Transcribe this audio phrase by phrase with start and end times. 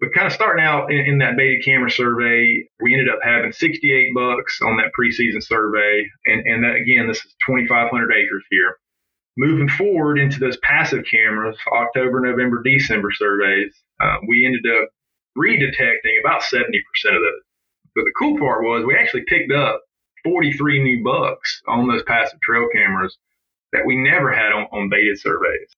[0.00, 3.52] but kind of starting out in, in, that baited camera survey, we ended up having
[3.52, 6.06] 68 bucks on that preseason survey.
[6.26, 8.76] And, and that, again, this is 2,500 acres here.
[9.38, 14.88] Moving forward into those passive cameras, October, November, December surveys, uh, we ended up
[15.36, 17.42] redetecting about 70% of those.
[17.94, 19.80] But the cool part was we actually picked up
[20.24, 23.16] 43 new bucks on those passive trail cameras
[23.72, 25.72] that we never had on, on baited surveys.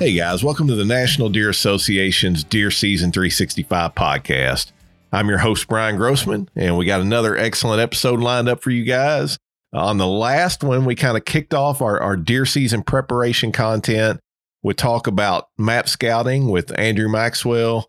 [0.00, 4.72] Hey guys, welcome to the National Deer Association's Deer Season 365 podcast.
[5.12, 8.84] I'm your host, Brian Grossman, and we got another excellent episode lined up for you
[8.84, 9.36] guys.
[9.74, 14.20] On the last one, we kind of kicked off our, our deer season preparation content.
[14.62, 17.86] We talk about map scouting with Andrew Maxwell.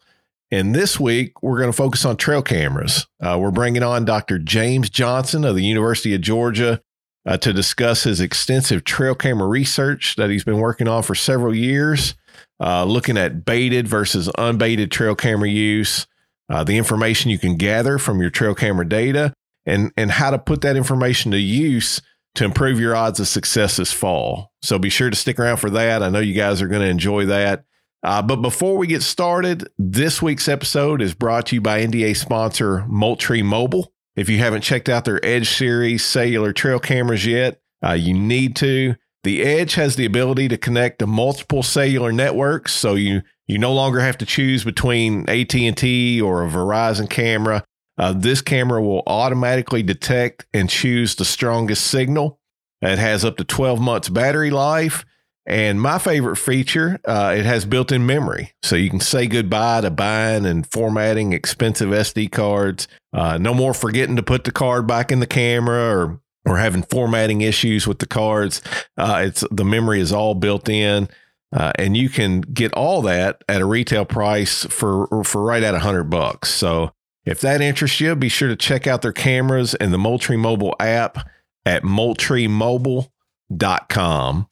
[0.51, 3.07] And this week, we're going to focus on trail cameras.
[3.21, 4.37] Uh, we're bringing on Dr.
[4.37, 6.81] James Johnson of the University of Georgia
[7.25, 11.55] uh, to discuss his extensive trail camera research that he's been working on for several
[11.55, 12.15] years,
[12.59, 16.07] uh, looking at baited versus unbaited trail camera use,
[16.49, 19.33] uh, the information you can gather from your trail camera data,
[19.65, 22.01] and, and how to put that information to use
[22.35, 24.51] to improve your odds of success this fall.
[24.61, 26.01] So be sure to stick around for that.
[26.01, 27.65] I know you guys are going to enjoy that.
[28.03, 32.15] Uh, but before we get started, this week's episode is brought to you by NDA
[32.17, 33.93] sponsor Moultrie Mobile.
[34.15, 38.55] If you haven't checked out their Edge series cellular trail cameras yet, uh, you need
[38.57, 38.95] to.
[39.23, 43.73] The Edge has the ability to connect to multiple cellular networks, so you you no
[43.73, 47.65] longer have to choose between AT&T or a Verizon camera.
[47.97, 52.39] Uh, this camera will automatically detect and choose the strongest signal.
[52.81, 55.05] It has up to 12 months battery life
[55.45, 58.53] and my favorite feature, uh, it has built in memory.
[58.63, 62.87] So you can say goodbye to buying and formatting expensive SD cards.
[63.13, 66.81] Uh, no more forgetting to put the card back in the camera or or having
[66.83, 68.61] formatting issues with the cards.
[68.97, 71.07] Uh, it's the memory is all built in.
[71.53, 75.75] Uh, and you can get all that at a retail price for for right at
[75.75, 76.49] a hundred bucks.
[76.49, 76.93] So
[77.25, 80.73] if that interests you, be sure to check out their cameras and the Moultrie mobile
[80.79, 81.27] app
[81.65, 84.47] at moultriemobile.com.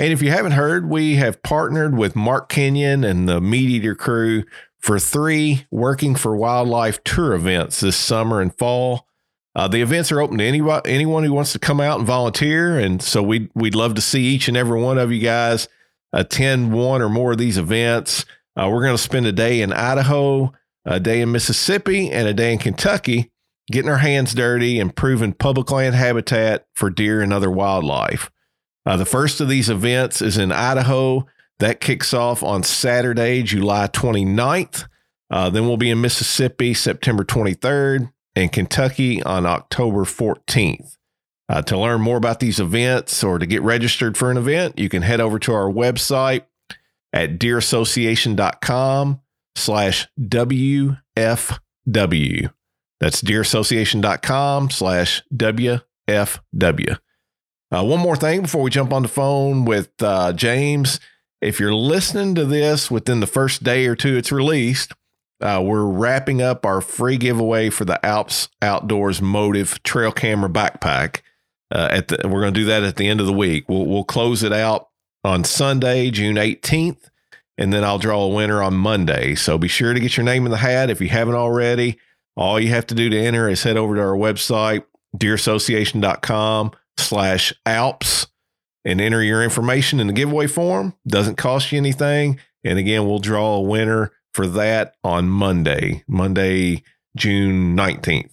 [0.00, 4.44] And if you haven't heard, we have partnered with Mark Kenyon and the MeatEater crew
[4.78, 9.06] for three Working for Wildlife tour events this summer and fall.
[9.54, 12.78] Uh, the events are open to anybody, anyone who wants to come out and volunteer.
[12.78, 15.66] And so we'd, we'd love to see each and every one of you guys
[16.12, 18.24] attend one or more of these events.
[18.56, 20.52] Uh, we're going to spend a day in Idaho,
[20.84, 23.30] a day in Mississippi, and a day in Kentucky,
[23.70, 28.30] getting our hands dirty, improving public land habitat for deer and other wildlife.
[28.86, 31.26] Uh, the first of these events is in Idaho.
[31.58, 34.86] That kicks off on Saturday, July 29th.
[35.30, 40.96] Uh, then we'll be in Mississippi September 23rd and Kentucky on October 14th.
[41.50, 44.88] Uh, to learn more about these events or to get registered for an event, you
[44.88, 46.44] can head over to our website
[47.12, 49.20] at deerassociation.com
[49.56, 50.98] slash WFW.
[53.00, 56.98] That's deerassociation.com slash WFW.
[57.70, 61.00] Uh, one more thing before we jump on the phone with uh, James.
[61.40, 64.92] If you're listening to this within the first day or two it's released,
[65.40, 71.20] uh, we're wrapping up our free giveaway for the ALPS OutdoorZ Motive Trail Camera Backpack.
[71.72, 73.68] Uh, at the, we're going to do that at the end of the week.
[73.68, 74.88] We'll, we'll close it out
[75.22, 77.08] on Sunday, June 18th,
[77.56, 79.36] and then I'll draw a winner on Monday.
[79.36, 81.98] So be sure to get your name in the hat if you haven't already.
[82.36, 84.84] All you have to do to enter is head over to our website,
[85.16, 88.26] deerassociation.com slash Alps
[88.84, 90.94] and enter your information in the giveaway form.
[91.06, 92.38] Doesn't cost you anything.
[92.64, 96.82] And again, we'll draw a winner for that on Monday, Monday,
[97.16, 98.30] June 19th.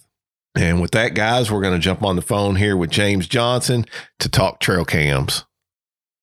[0.56, 3.84] And with that, guys, we're going to jump on the phone here with James Johnson
[4.18, 5.44] to talk trail cams.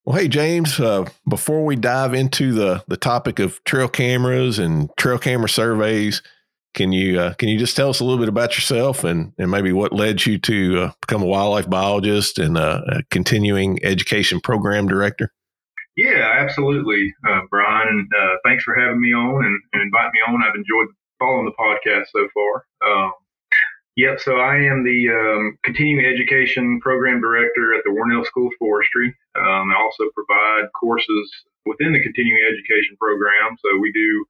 [0.04, 4.90] Well, hey, James, uh, before we dive into the, the topic of trail cameras and
[4.96, 6.20] trail camera surveys,
[6.74, 9.50] can you uh, can you just tell us a little bit about yourself and, and
[9.50, 14.40] maybe what led you to uh, become a wildlife biologist and a, a, continuing education
[14.40, 15.32] program director?
[15.96, 18.08] Yeah, absolutely, uh, Brian.
[18.14, 20.42] Uh, thanks for having me on and, and, inviting me on.
[20.42, 20.88] I've enjoyed
[21.20, 22.64] following the podcast so far.
[22.84, 23.12] Um,
[23.96, 28.54] yep, so I am the um, continuing education program director at the Warnell School of
[28.58, 29.14] Forestry.
[29.38, 31.30] Um, I also provide courses
[31.64, 33.56] within the continuing education program.
[33.62, 34.26] So we do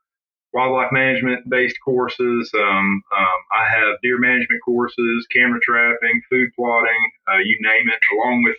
[0.55, 2.51] wildlife management based courses.
[2.55, 7.99] Um, um, I have deer management courses, camera trapping, food plotting, uh, you name it,
[8.15, 8.56] along with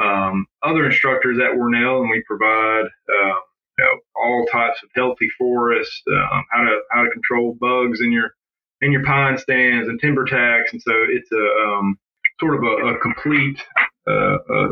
[0.00, 3.34] um, other instructors at Warnell, and we provide uh,
[3.78, 8.10] you know, all types of healthy forests, um, how to how to control bugs in
[8.10, 8.34] your
[8.80, 11.98] in your pine stands and timber tacks, and so it's a um,
[12.40, 13.62] sort of a, a complete
[14.08, 14.68] uh, uh,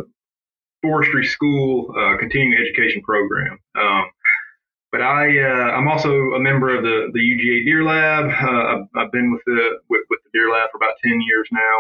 [0.83, 3.59] forestry school uh, continuing education program.
[4.91, 8.25] But I uh, I'm also a member of the the UGA Deer Lab.
[8.27, 11.49] Uh, I've, I've, been with the with, with, the Deer Lab for about ten years
[11.53, 11.77] now,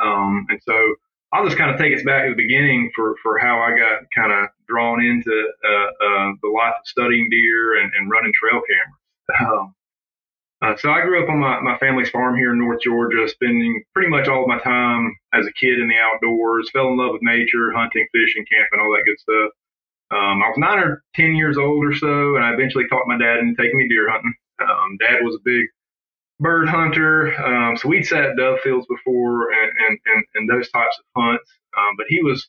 [0.00, 0.74] um, and so
[1.32, 4.02] I'll just kind of take us back to the beginning for for how I got
[4.14, 8.60] kind of drawn into uh, uh, the life of studying deer and, and running trail
[8.66, 8.98] cameras.
[9.40, 9.74] Um,
[10.60, 13.84] uh, so I grew up on my, my family's farm here in North Georgia, spending
[13.94, 16.70] pretty much all of my time as a kid in the outdoors.
[16.72, 19.50] Fell in love with nature, hunting, fishing, camping, all that good stuff.
[20.10, 23.18] Um, I was nine or ten years old or so, and I eventually taught my
[23.18, 24.34] dad into taking me deer hunting.
[24.60, 25.66] Um, dad was a big
[26.40, 30.96] bird hunter, um, so we'd sat dove fields before and, and, and, and those types
[30.98, 31.50] of hunts.
[31.76, 32.48] Um, but he was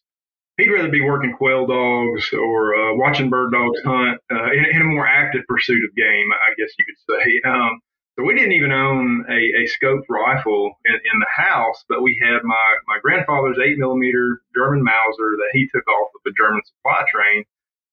[0.57, 4.81] he'd rather be working quail dogs or uh, watching bird dogs hunt uh, in, in,
[4.81, 7.50] a more active pursuit of game, I guess you could say.
[7.50, 7.79] Um,
[8.19, 12.19] so we didn't even own a, a scoped rifle in, in, the house, but we
[12.21, 16.60] had my, my grandfather's eight millimeter German Mauser that he took off of a German
[16.66, 17.45] supply train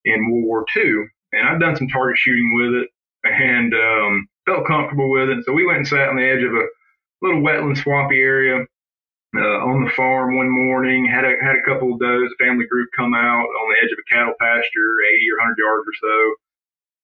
[0.05, 1.07] in World War II.
[1.31, 2.89] And I've done some target shooting with it
[3.23, 5.45] and um, felt comfortable with it.
[5.45, 6.67] So we went and sat on the edge of a
[7.23, 8.67] little wetland swampy area
[9.37, 11.07] uh, on the farm one morning.
[11.07, 14.03] Had a had a couple of does, family group come out on the edge of
[14.03, 16.35] a cattle pasture, 80 or 100 yards or so.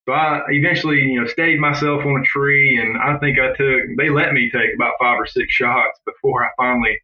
[0.07, 3.83] So I eventually, you know, stayed myself on a tree, and I think I took.
[3.97, 6.99] They let me take about five or six shots before I finally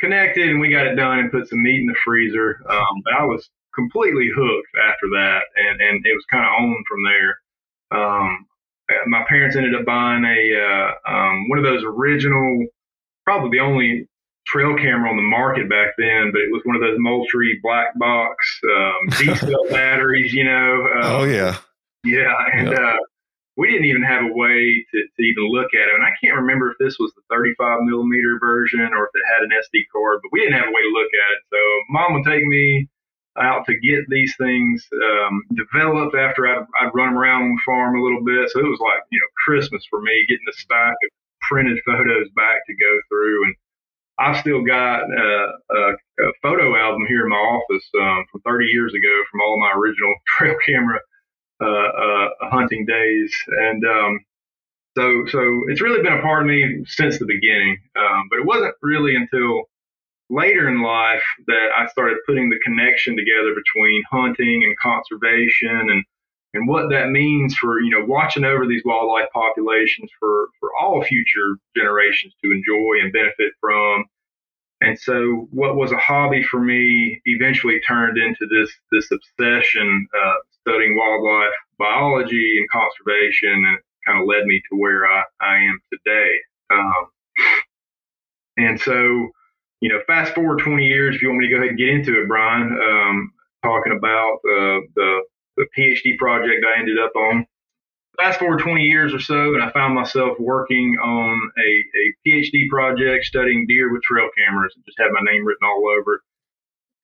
[0.00, 2.60] connected, and we got it done and put some meat in the freezer.
[2.70, 6.84] Um, but I was completely hooked after that, and and it was kind of on
[6.88, 7.38] from there.
[7.90, 8.46] Um,
[9.08, 12.64] my parents ended up buying a uh, um, one of those original,
[13.24, 14.08] probably the only
[14.46, 17.98] trail camera on the market back then, but it was one of those Moultrie black
[17.98, 20.86] box um, D cell batteries, you know.
[20.94, 21.56] Um, oh yeah.
[22.04, 22.78] Yeah, and yep.
[22.78, 22.96] uh,
[23.56, 25.94] we didn't even have a way to, to even look at it.
[25.96, 29.44] And I can't remember if this was the 35 millimeter version or if it had
[29.44, 31.42] an SD card, but we didn't have a way to look at it.
[31.48, 32.88] So mom would take me
[33.38, 37.96] out to get these things um, developed after I'd, I'd run them around the farm
[37.96, 38.50] a little bit.
[38.50, 41.10] So it was like, you know, Christmas for me getting the stack of
[41.48, 43.44] printed photos back to go through.
[43.44, 43.54] And
[44.18, 48.66] I've still got uh, a, a, photo album here in my office um, from 30
[48.66, 51.00] years ago from all my original trail camera
[51.60, 54.20] hunting days, and um,
[54.96, 57.78] so so it's really been a part of me since the beginning.
[57.96, 59.64] Um, but it wasn't really until
[60.28, 66.04] later in life that I started putting the connection together between hunting and conservation and
[66.54, 71.02] and what that means for you know watching over these wildlife populations for for all
[71.02, 74.04] future generations to enjoy and benefit from
[74.80, 80.34] and so what was a hobby for me eventually turned into this this obsession uh,
[80.66, 85.80] studying wildlife biology and conservation, and kind of led me to where I, I am
[85.92, 86.32] today.
[86.70, 87.06] Um,
[88.56, 89.28] and so,
[89.80, 91.88] you know, fast forward 20 years, if you want me to go ahead and get
[91.88, 93.32] into it, Brian, um,
[93.62, 95.20] talking about uh, the,
[95.56, 97.46] the PhD project I ended up on.
[98.18, 102.66] Fast forward 20 years or so, and I found myself working on a, a PhD
[102.70, 106.20] project studying deer with trail cameras and just had my name written all over it.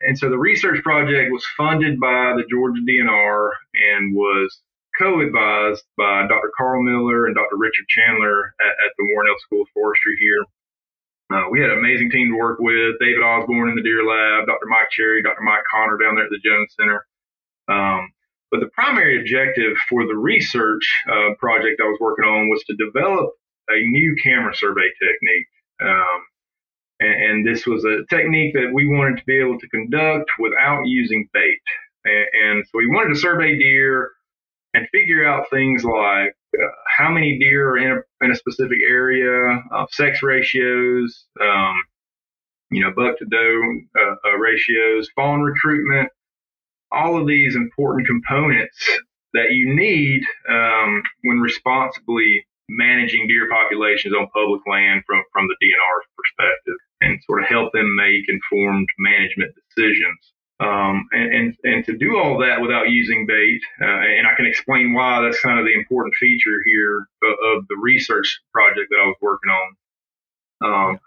[0.03, 4.61] And so the research project was funded by the Georgia DNR and was
[4.99, 6.51] co-advised by Dr.
[6.57, 7.57] Karl Miller and Dr.
[7.57, 10.45] Richard Chandler at, at the Warnell School of Forestry here.
[11.33, 12.99] Uh, we had an amazing team to work with.
[13.01, 14.67] David Osborne in the Deer Lab, Dr.
[14.67, 15.41] Mike Cherry, Dr.
[15.43, 17.07] Mike Conner down there at the Jones Center.
[17.69, 18.13] Um,
[18.51, 22.77] but the primary objective for the research uh, project I was working on was to
[22.77, 23.31] develop
[23.71, 25.47] a new camera survey technique.
[25.81, 26.21] Um,
[27.03, 30.83] and, and, this was a technique that we wanted to be able to conduct without
[30.85, 31.61] using bait.
[32.05, 34.11] And, and so we wanted to survey deer
[34.75, 36.67] and figure out things like uh,
[36.97, 41.75] how many deer are in a, in a specific area, uh, sex ratios, um,
[42.71, 43.61] you know, buck to doe
[43.99, 46.09] uh, uh, ratios, fawn recruitment,
[46.91, 48.99] all of these important components
[49.35, 55.57] that you need um, when responsibly managing deer populations on public land from, from the
[55.63, 60.33] DNR's perspective and sort of help them make informed management decisions.
[60.61, 64.47] Um, and, and, and to do all that without using bait, uh, and I can
[64.47, 69.01] explain why that's kind of the important feature here of, of the research project that
[69.03, 69.69] I was working on.
[70.65, 71.01] Um,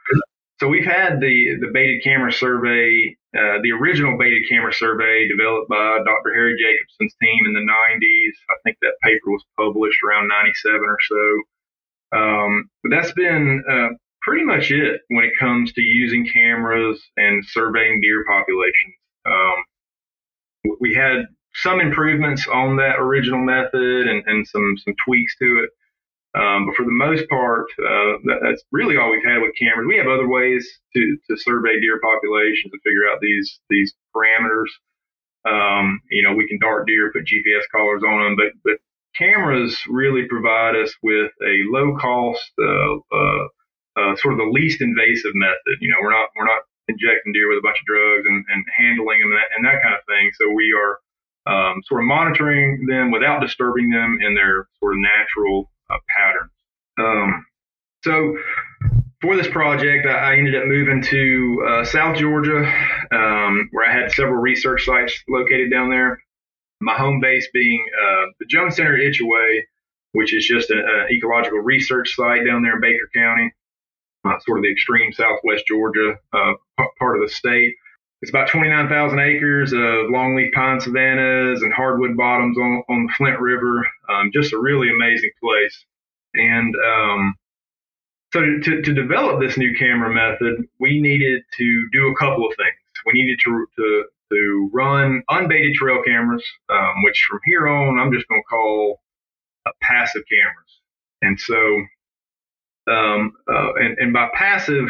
[0.60, 5.70] so we've had the the baited camera survey, uh, the original baited camera survey developed
[5.70, 6.34] by Dr.
[6.34, 8.34] Harry Jacobson's team in the 90s.
[8.50, 12.18] I think that paper was published around 97 or so.
[12.18, 13.90] Um, but that's been uh,
[14.26, 18.96] pretty much it when it comes to using cameras and surveying deer populations.
[19.26, 25.64] Um, we had some improvements on that original method and, and some some tweaks to
[25.64, 25.70] it.
[26.36, 29.88] Um, but for the most part, uh, that, that's really all we've had with cameras.
[29.88, 34.68] We have other ways to, to survey deer populations and figure out these these parameters.
[35.48, 38.80] Um, you know, we can dart deer, put GPS collars on them, but but
[39.16, 43.48] cameras really provide us with a low cost, uh, uh,
[43.96, 45.80] uh, sort of the least invasive method.
[45.80, 48.64] You know, we're not we're not injecting deer with a bunch of drugs and, and
[48.78, 50.32] handling them and that, and that kind of thing.
[50.38, 51.00] So we are
[51.48, 56.52] um, sort of monitoring them without disturbing them in their sort of natural uh, patterns.
[56.98, 57.46] Um,
[58.04, 58.38] so
[59.22, 62.60] for this project, I, ended up moving to uh, South Georgia,
[63.12, 66.22] um, where I had several research sites located down there.
[66.82, 69.62] My home base being uh, the Jones Center at Ichauway,
[70.12, 73.52] which is just an ecological research site down there in Baker County,
[74.28, 76.54] uh, sort of the extreme southwest Georgia uh,
[77.00, 77.76] part of the state.
[78.22, 83.40] It's about 29,000 acres of longleaf pine savannas and hardwood bottoms on, on the Flint
[83.40, 83.86] River.
[84.10, 85.86] Um, just a really amazing place.
[86.34, 87.36] And um,
[88.34, 92.56] so to, to develop this new camera method, we needed to do a couple of
[92.56, 92.76] things.
[93.06, 98.12] We needed to, to, to run unbaited trail cameras, um, which from here on, I'm
[98.12, 99.02] just going to call
[99.66, 100.82] uh, passive cameras.
[101.22, 101.86] And so,
[102.90, 104.90] um, uh, and, and by passive,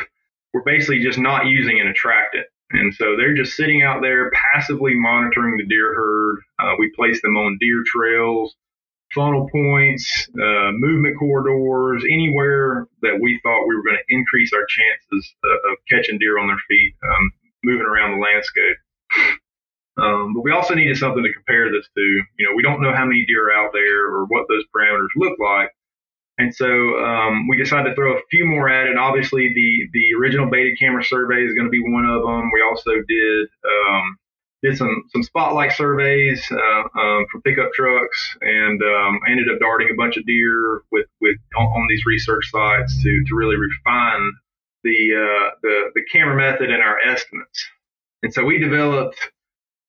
[0.53, 2.45] we're basically just not using an attractant.
[2.71, 6.37] And so they're just sitting out there passively monitoring the deer herd.
[6.59, 8.55] Uh, we place them on deer trails,
[9.13, 14.65] funnel points, uh, movement corridors, anywhere that we thought we were going to increase our
[14.67, 17.31] chances of, of catching deer on their feet, um,
[17.63, 18.77] moving around the landscape.
[19.97, 22.01] Um, but we also needed something to compare this to.
[22.37, 25.07] You know, we don't know how many deer are out there or what those parameters
[25.15, 25.71] look like.
[26.37, 28.97] And so um, we decided to throw a few more at it.
[28.97, 32.51] Obviously, the the original baited camera survey is going to be one of them.
[32.53, 34.17] We also did um,
[34.61, 39.89] did some some spotlight surveys uh, um, for pickup trucks, and um, ended up darting
[39.91, 44.31] a bunch of deer with with on, on these research sites to to really refine
[44.83, 47.69] the uh, the the camera method and our estimates.
[48.23, 49.19] And so we developed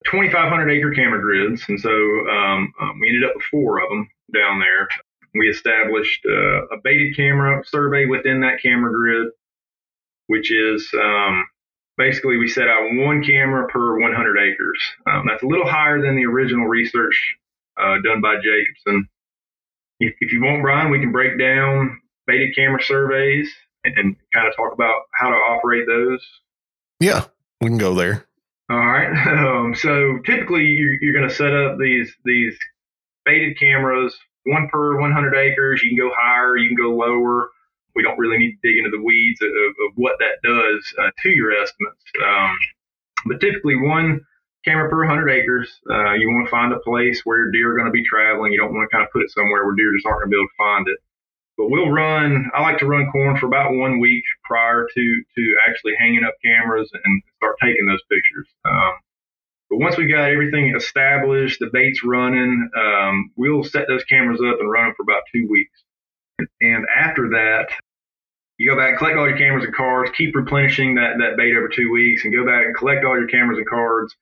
[0.06, 4.08] 2,500 acre camera grids, and so um, um, we ended up with four of them
[4.32, 4.88] down there.
[5.38, 9.28] We established uh, a baited camera survey within that camera grid,
[10.26, 11.46] which is um,
[11.96, 14.80] basically we set out one camera per 100 acres.
[15.06, 17.36] Um, that's a little higher than the original research
[17.80, 19.08] uh, done by Jacobson.
[20.00, 23.50] If, if, you want, Brian, we can break down baited camera surveys
[23.84, 26.24] and, and kind of talk about how to operate those.
[27.00, 27.24] Yeah,
[27.60, 28.26] we can go there.
[28.70, 29.12] All right.
[29.56, 32.56] Um, so typically, you're, you're going to set up these these
[33.24, 34.16] baited cameras
[34.46, 35.82] one per 100 acres.
[35.82, 37.50] You can go higher, you can go lower.
[37.94, 41.10] We don't really need to dig into the weeds of, of what that does uh,
[41.22, 42.02] to your estimates.
[42.22, 42.58] Um,
[43.26, 44.20] but typically, one
[44.66, 45.80] camera per 100 acres.
[45.88, 48.52] Uh, you want to find a place where deer are going to be traveling.
[48.52, 50.34] You don't want to kind of put it somewhere where deer just aren't going to
[50.34, 50.98] be able to find it.
[51.56, 52.50] But we'll run.
[52.52, 56.34] I like to run corn for about one week prior to to actually hanging up
[56.44, 58.46] cameras and start taking those pictures.
[58.66, 58.92] Um,
[59.70, 64.60] but once we got everything established, the bait's running, um, we'll set those cameras up
[64.60, 65.82] and run them for about two weeks.
[66.60, 67.68] And after that,
[68.58, 71.68] you go back, collect all your cameras and cards, keep replenishing that, that bait over
[71.68, 74.14] two weeks, and go back and collect all your cameras and cards.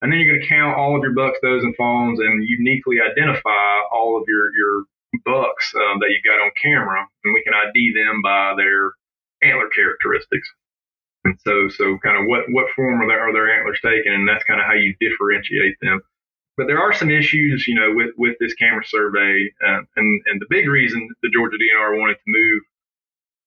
[0.00, 2.96] And then you're going to count all of your bucks, does, and fawns and uniquely
[3.00, 4.84] identify all of your, your
[5.24, 7.06] bucks um, that you've got on camera.
[7.24, 8.92] And we can ID them by their
[9.42, 10.48] antler characteristics.
[11.24, 14.12] And so, so kind of what, what form are their, are their antlers taking?
[14.12, 16.00] And that's kind of how you differentiate them.
[16.56, 19.50] But there are some issues, you know, with, with this camera survey.
[19.66, 22.62] Uh, and, and the big reason the Georgia DNR wanted to move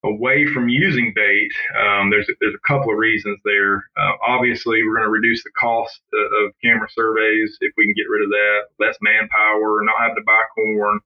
[0.03, 3.77] away from using bait, um, there's, a, there's a couple of reasons there.
[3.97, 8.09] Uh, obviously, we're going to reduce the cost of camera surveys if we can get
[8.09, 10.99] rid of that, less manpower, not having to buy corn.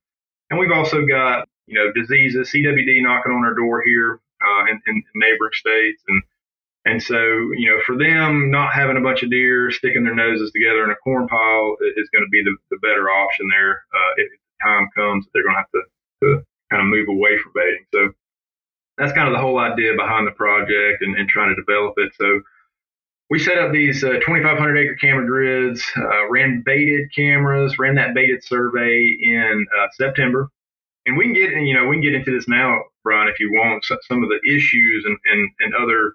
[0.49, 4.81] And we've also got, you know, diseases, CWD knocking on our door here uh, in,
[4.87, 6.03] in neighboring states.
[6.07, 6.21] And
[6.85, 10.51] and so, you know, for them, not having a bunch of deer sticking their noses
[10.51, 13.83] together in a corn pile is going to be the, the better option there.
[13.93, 14.31] Uh, if
[14.63, 15.81] time comes, that they're going to have to,
[16.23, 17.85] to kind of move away from baiting.
[17.93, 18.09] So
[18.97, 22.13] that's kind of the whole idea behind the project and, and trying to develop it.
[22.19, 22.41] So
[23.29, 28.15] we set up these uh, 2,500 acre camera grids, uh, ran baited cameras, ran that
[28.15, 30.49] baited survey in uh, September.
[31.05, 33.51] And we can get, you know, we can get into this now, Brian, if you
[33.53, 36.13] want, some of the issues and, and, and other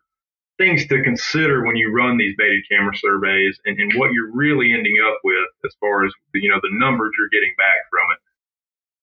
[0.58, 4.72] things to consider when you run these baited camera surveys and, and what you're really
[4.72, 8.18] ending up with as far as you know the numbers you're getting back from it.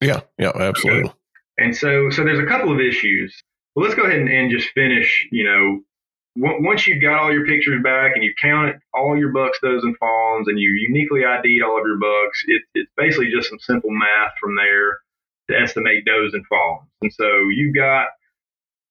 [0.08, 1.10] Yeah, yeah, absolutely.
[1.10, 1.14] Okay.
[1.60, 3.42] And so, so there's a couple of issues.
[3.76, 5.28] Well, let's go ahead and, and just finish.
[5.32, 5.82] You know,
[6.42, 9.84] w- once you've got all your pictures back and you've counted all your bucks, does,
[9.84, 13.60] and fawns, and you uniquely ID'd all of your bucks, it, it's basically just some
[13.60, 15.00] simple math from there.
[15.50, 16.90] to estimate does and fawns.
[17.02, 18.08] And so you've got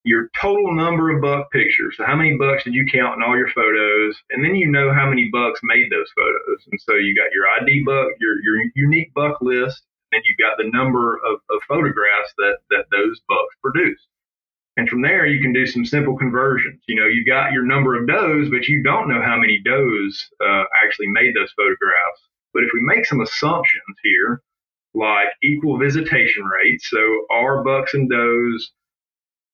[0.05, 1.95] your total number of buck pictures.
[1.97, 4.17] So how many bucks did you count in all your photos?
[4.31, 6.67] And then you know how many bucks made those photos.
[6.71, 10.59] And so you got your ID buck, your your unique buck list, and you got
[10.59, 14.07] the number of, of photographs that that those bucks produced.
[14.77, 16.83] And from there, you can do some simple conversions.
[16.89, 20.31] You know, you've got your number of does, but you don't know how many does
[20.41, 22.23] uh, actually made those photographs.
[22.55, 24.43] But if we make some assumptions here,
[24.95, 28.73] like equal visitation rates, so our bucks and does,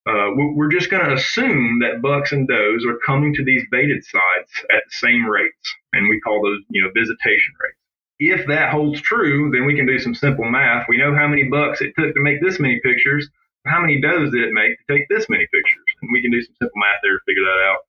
[0.09, 4.03] uh, we're just going to assume that bucks and does are coming to these baited
[4.05, 7.79] sites at the same rates, and we call those, you know, visitation rates.
[8.21, 10.87] If that holds true, then we can do some simple math.
[10.89, 13.29] We know how many bucks it took to make this many pictures
[13.69, 15.85] how many does did it make to take this many pictures?
[16.03, 17.81] And we can do some simple math there to figure that out.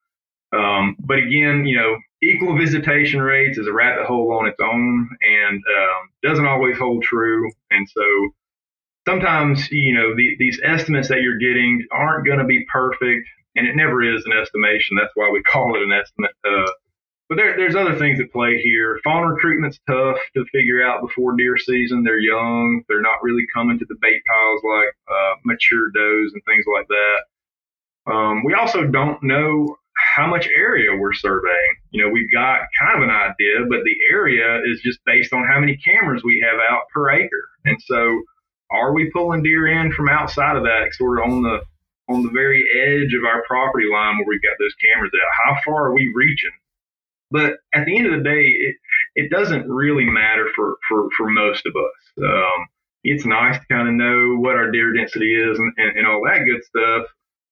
[0.51, 5.09] Um, but again, you know, equal visitation rates is a rabbit hole on its own
[5.21, 7.49] and um, doesn't always hold true.
[7.71, 8.29] And so
[9.07, 13.27] sometimes, you know, the, these estimates that you're getting aren't going to be perfect.
[13.55, 14.95] And it never is an estimation.
[14.95, 16.31] That's why we call it an estimate.
[16.45, 16.71] Uh,
[17.29, 18.99] but there, there's other things at play here.
[19.03, 22.03] Fawn recruitment's tough to figure out before deer season.
[22.03, 22.83] They're young.
[22.87, 26.87] They're not really coming to the bait piles like uh, mature does and things like
[26.87, 28.11] that.
[28.11, 31.75] Um, we also don't know how much area we're surveying.
[31.91, 35.45] You know, we've got kind of an idea, but the area is just based on
[35.45, 37.49] how many cameras we have out per acre.
[37.65, 38.21] And so,
[38.89, 41.61] are we pulling deer in from outside of that, sort of on the
[42.11, 45.45] on the very edge of our property line where we've got those cameras at?
[45.45, 46.51] How far are we reaching?
[47.29, 48.75] But at the end of the day, it,
[49.13, 52.23] it doesn't really matter for, for, for most of us.
[52.25, 52.65] Um,
[53.03, 56.23] it's nice to kind of know what our deer density is and, and, and all
[56.25, 57.05] that good stuff.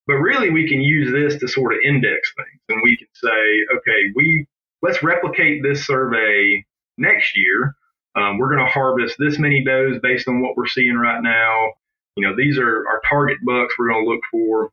[0.08, 3.78] But really, we can use this to sort of index things, and we can say,
[3.78, 4.48] okay, we
[4.82, 6.66] let's replicate this survey
[6.98, 7.76] next year.
[8.18, 11.74] Um, we're going to harvest this many does based on what we're seeing right now.
[12.16, 14.72] You know, these are our target bucks we're going to look for,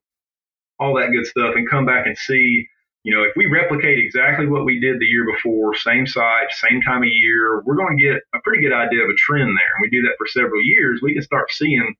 [0.79, 2.69] all that good stuff, and come back and see
[3.04, 6.80] you know, if we replicate exactly what we did the year before, same site, same
[6.80, 9.73] time of year, we're going to get a pretty good idea of a trend there.
[9.76, 11.95] And we do that for several years, we can start seeing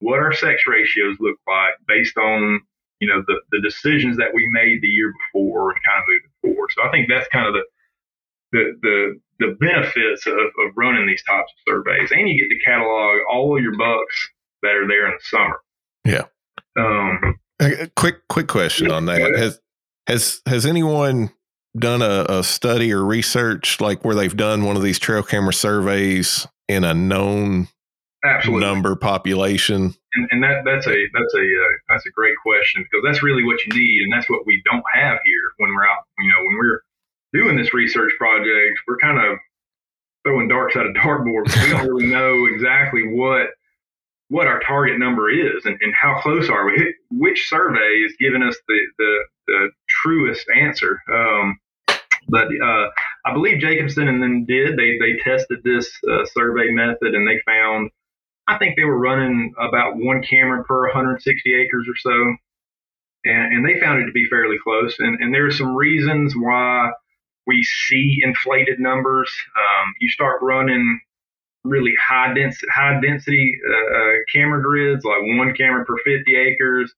[0.00, 2.60] what our sex ratios look like based on,
[3.00, 6.56] you know, the, the decisions that we made the year before and kind of moving
[6.56, 6.70] forward.
[6.72, 7.64] So I think that's kind of the
[8.52, 12.10] the the, the benefits of, of running these types of surveys.
[12.10, 14.28] And you get to catalog all of your bucks
[14.62, 15.60] that are there in the summer.
[16.04, 16.24] Yeah.
[16.78, 17.38] Um,
[17.96, 19.20] quick quick question on that.
[19.36, 19.60] Has
[20.06, 21.30] has has anyone
[21.78, 25.52] done a, a, study or research like where they've done one of these trail camera
[25.52, 27.68] surveys in a known
[28.24, 28.64] Absolutely.
[28.64, 29.94] number population?
[30.14, 33.44] And, and, that that's a that's a uh, that's a great question because that's really
[33.44, 36.04] what you need, and that's what we don't have here when we're out.
[36.18, 36.80] You know, when we're
[37.32, 39.38] doing this research project, we're kind of
[40.26, 41.54] throwing darts at a dartboard.
[41.62, 43.48] we don't really know exactly what
[44.28, 46.94] what our target number is and, and how close are we.
[47.10, 51.00] Which survey is giving us the the the truest answer.
[51.12, 51.58] Um,
[52.28, 52.88] but uh,
[53.24, 57.40] I believe Jacobson and then did they they tested this uh, survey method and they
[57.46, 57.90] found
[58.48, 62.36] I think they were running about one camera per 160 acres or so,
[63.24, 64.96] and, and they found it to be fairly close.
[64.98, 66.90] And and there are some reasons why
[67.46, 69.30] we see inflated numbers.
[69.56, 71.00] Um, you start running
[71.64, 76.94] really high density high density uh, uh, camera grids like one camera per 50 acres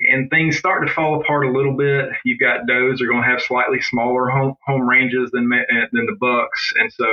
[0.00, 2.10] and things start to fall apart a little bit.
[2.24, 6.16] You've got does are going to have slightly smaller home, home ranges than than the
[6.18, 7.06] bucks, and so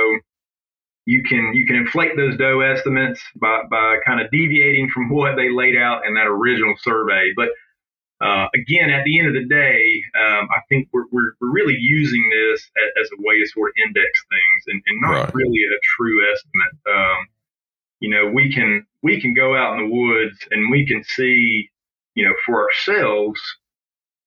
[1.06, 5.36] you can you can inflate those doe estimates by by kind of deviating from what
[5.36, 7.32] they laid out in that original survey.
[7.36, 7.48] But
[8.20, 9.99] uh, again, at the end of the day,
[10.40, 13.70] um, I think we're, we're, we're really using this as, as, a way to sort
[13.70, 15.34] of index things and, and not right.
[15.34, 16.74] really a true estimate.
[16.88, 17.26] Um,
[18.00, 21.70] you know, we can we can go out in the woods and we can see
[22.14, 23.40] you know, for ourselves,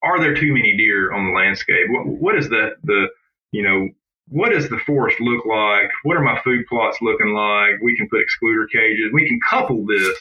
[0.02, 1.88] are there too many deer on the landscape?
[1.90, 3.08] What, what is the, the,
[3.52, 3.90] you know,
[4.30, 5.90] what does the forest look like?
[6.04, 7.82] What are my food plots looking like?
[7.84, 9.12] We can put excluder cages.
[9.14, 10.18] We can couple this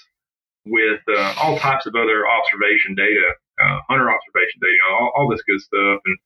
[0.67, 5.13] with uh, all types of other observation data, uh, hunter observation data, you know, all,
[5.17, 6.01] all, this good stuff.
[6.05, 6.19] And,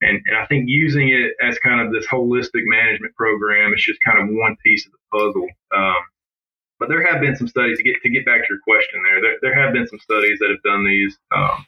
[0.00, 4.00] and, and I think using it as kind of this holistic management program is just
[4.04, 5.48] kind of one piece of the puzzle.
[5.74, 6.02] Um,
[6.78, 9.00] but there have been some studies to get to get back to your question.
[9.04, 11.64] There, there, there have been some studies that have done these, um,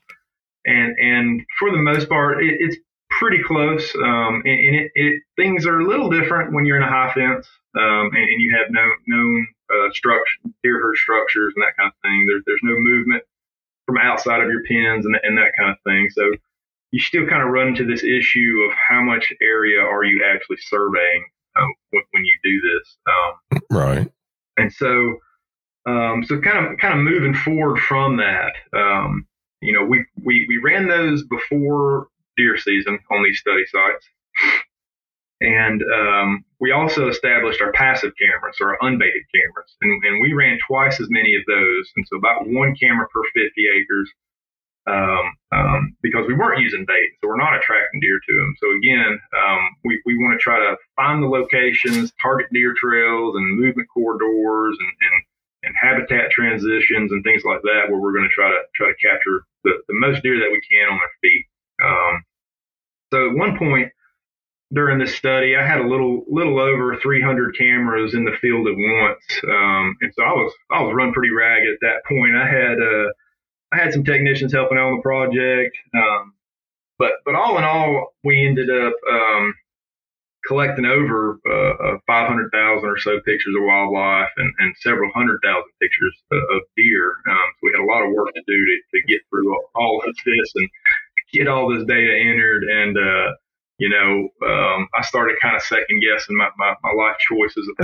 [0.67, 2.77] and and for the most part, it, it's
[3.19, 3.95] pretty close.
[3.95, 7.13] Um, and, and it, it, things are a little different when you're in a high
[7.15, 11.77] fence um, and, and, you have no known uh, structure, deer herd structures and that
[11.77, 12.25] kind of thing.
[12.27, 13.23] There's there's no movement
[13.87, 16.09] from outside of your pens and, and that kind of thing.
[16.11, 16.33] So
[16.91, 20.59] you still kind of run into this issue of how much area are you actually
[20.59, 21.25] surveying
[21.57, 22.97] um, when, when, you do this.
[23.07, 24.13] Um, right.
[24.57, 25.19] And so
[25.87, 29.27] Um, so kind of kind of moving forward from that, um,
[29.61, 34.09] you know, we, we we ran those before deer season on these study sites,
[35.41, 40.33] and um, we also established our passive cameras or our unbaited cameras, and, and we
[40.33, 44.11] ran twice as many of those, and so about one camera per 50 acres
[44.87, 48.55] um, um, because we weren't using bait, so we're not attracting deer to them.
[48.61, 53.35] So again, um, we, we want to try to find the locations, target deer trails
[53.37, 55.17] and movement corridors and, and,
[55.65, 58.97] and habitat transitions and things like that, where we're going to try to try to
[59.01, 61.47] capture the, the most deer that we can on their feet.
[61.83, 62.25] Um,
[63.13, 63.91] so at one point
[64.75, 68.75] during this study, I had a little little over 300 cameras in the field at
[68.77, 72.37] once, um, and so I was I was run pretty ragged at that point.
[72.37, 73.13] I had uh,
[73.73, 75.77] I had some technicians helping out on the project.
[75.95, 76.35] Um,
[76.99, 79.55] but but all in all, we ended up um,
[80.47, 86.15] collecting over uh, 500,000 or so pictures of wildlife and, and several hundred thousand pictures
[86.31, 87.17] of deer.
[87.29, 90.03] Um, so we had a lot of work to do to, to get through all
[90.07, 90.69] of this and
[91.33, 93.33] get all this data entered and uh,
[93.79, 97.69] you know, um, I started kind of second guessing my, my, my life choices.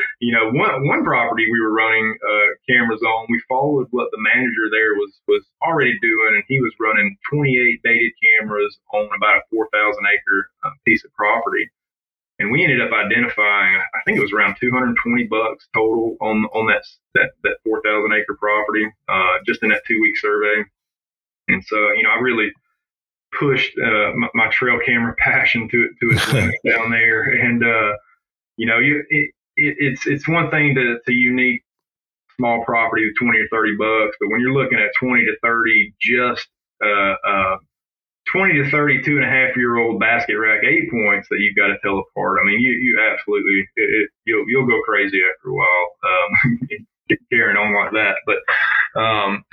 [0.20, 4.18] you know, one one property we were running uh, cameras on, we followed what the
[4.18, 9.38] manager there was was already doing, and he was running 28 baited cameras on about
[9.38, 11.68] a 4,000 acre uh, piece of property.
[12.40, 16.66] And we ended up identifying, I think it was around 220 bucks total on on
[16.66, 20.62] that that that 4,000 acre property, uh, just in that two week survey.
[21.48, 22.52] And so, you know, I really
[23.38, 27.22] pushed uh, my, my, trail camera passion to to its limit down there.
[27.22, 27.96] And uh,
[28.56, 31.62] you know, you it, it, it's it's one thing to to unique
[32.36, 35.94] small property with twenty or thirty bucks, but when you're looking at twenty to thirty,
[36.00, 36.46] just
[36.84, 37.56] uh, uh,
[38.32, 41.68] 20 to 32 and a half year old basket rack eight points that you've got
[41.68, 42.38] to tell apart.
[42.40, 46.60] I mean, you, you absolutely, it, it, you'll, you'll go crazy after a while, um,
[47.32, 48.16] carrying on like that.
[48.26, 49.44] But, um,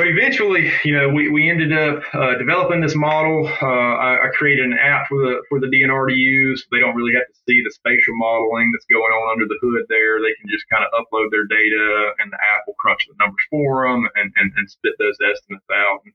[0.00, 3.44] but eventually, you know, we, we ended up uh, developing this model.
[3.44, 6.64] Uh, I, I, created an app for the for the DNR to use.
[6.72, 9.84] They don't really have to see the spatial modeling that's going on under the hood
[9.92, 10.16] there.
[10.16, 13.44] They can just kind of upload their data, and the app will crunch the numbers
[13.50, 16.00] for them and, and, and spit those estimates out.
[16.06, 16.14] And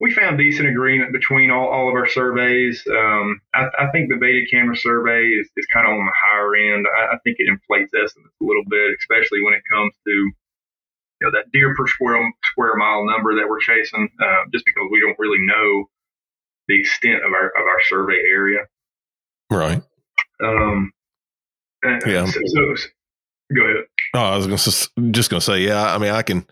[0.00, 2.82] we found decent agreement between all, all of our surveys.
[2.88, 6.56] Um, I, I, think the baited camera survey is, is kind of on the higher
[6.56, 6.86] end.
[6.88, 10.32] I, I think it inflates estimates a little bit, especially when it comes to
[11.20, 14.88] you know, that deer per square square mile number that we're chasing, uh, just because
[14.90, 15.88] we don't really know
[16.68, 18.60] the extent of our of our survey area.
[19.50, 19.82] Right.
[20.42, 20.92] Um.
[21.84, 22.26] Yeah.
[22.26, 22.74] So, so,
[23.54, 23.84] go ahead.
[24.14, 25.94] Oh, I was just just going to say, yeah.
[25.94, 26.46] I mean, I can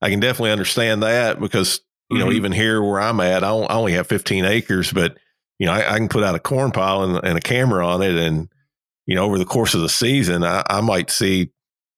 [0.00, 2.26] I can definitely understand that because you mm-hmm.
[2.26, 5.16] know even here where I'm at, I, I, only have 15 acres, but
[5.58, 8.02] you know I, I can put out a corn pile and, and, a camera on
[8.02, 8.48] it, and
[9.06, 11.50] you know over the course of the season, I, I might see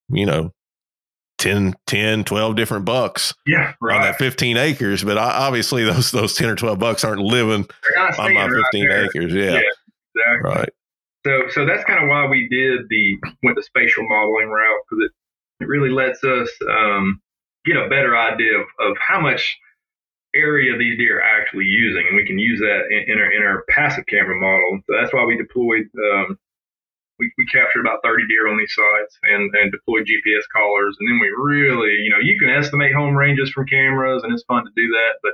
[0.09, 0.53] you know
[1.39, 3.97] 10, 10, 12 different bucks yeah, right.
[3.97, 5.05] on that 15 acres.
[5.05, 7.67] But obviously those, those 10 or 12 bucks aren't living
[8.19, 9.33] on my 15 right acres.
[9.33, 9.55] Yeah.
[9.55, 9.61] yeah.
[10.15, 10.51] Exactly.
[10.51, 10.69] Right.
[11.27, 15.05] So, so that's kind of why we did the, went the spatial modeling route because
[15.05, 17.21] it, it really lets us um,
[17.65, 19.59] get a better idea of, of how much
[20.35, 22.07] area these deer are actually using.
[22.07, 24.81] And we can use that in, in our, in our passive camera model.
[24.87, 26.39] So that's why we deployed um,
[27.19, 30.97] we, we captured about 30 deer on these sites and, and deployed GPS collars.
[31.01, 34.45] And then we really, you know, you can estimate home ranges from cameras and it's
[34.45, 35.33] fun to do that, but,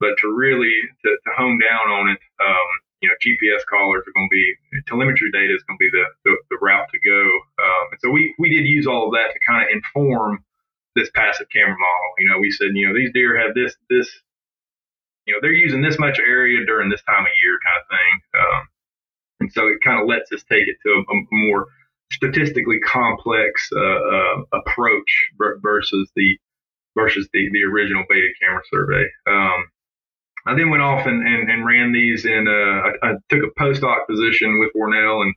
[0.00, 0.72] but to really,
[1.04, 4.82] to, to hone down on it, um, you know, GPS collars are going to be,
[4.88, 7.20] telemetry data is going to be the, the, the route to go.
[7.60, 10.44] Um, and so we, we did use all of that to kind of inform
[10.96, 12.10] this passive camera model.
[12.18, 14.08] You know, we said, you know, these deer have this, this,
[15.26, 18.12] you know, they're using this much area during this time of year kind of thing.
[18.36, 18.62] Um,
[19.40, 21.66] and so it kind of lets us take it to a, a more
[22.12, 25.30] statistically complex uh, uh, approach
[25.62, 26.38] versus the
[26.96, 29.04] versus the, the original baited camera survey.
[29.26, 29.64] Um,
[30.46, 32.48] I then went off and, and, and ran these in.
[32.48, 35.34] Uh, I, I, took a postdoc position with Warnell and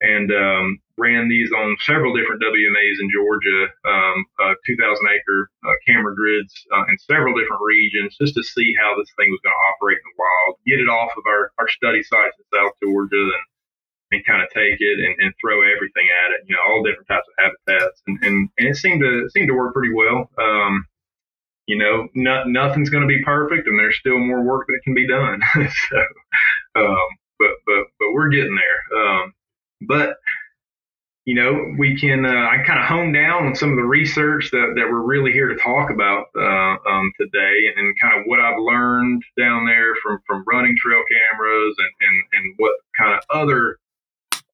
[0.00, 5.76] and um, ran these on several different WMAs in Georgia, um, uh, 2,000 acre uh,
[5.86, 9.56] camera grids uh, in several different regions, just to see how this thing was going
[9.56, 10.52] to operate in the wild.
[10.66, 13.46] Get it off of our, our study sites in South Georgia and
[14.12, 17.08] and kind of take it and, and throw everything at it, you know, all different
[17.08, 20.30] types of habitats, and and, and it seemed to seemed to work pretty well.
[20.38, 20.86] Um,
[21.66, 24.94] you know, not, nothing's going to be perfect, and there's still more work that can
[24.94, 25.40] be done.
[25.90, 25.98] so,
[26.76, 28.98] um, but but but we're getting there.
[29.00, 29.32] Um,
[29.80, 30.16] but
[31.26, 34.50] you know, we can uh, I kind of hone down on some of the research
[34.52, 38.26] that, that we're really here to talk about uh, um, today, and, and, kind of
[38.26, 43.12] what I've learned down there from from running trail cameras, and and, and what kind
[43.12, 43.78] of other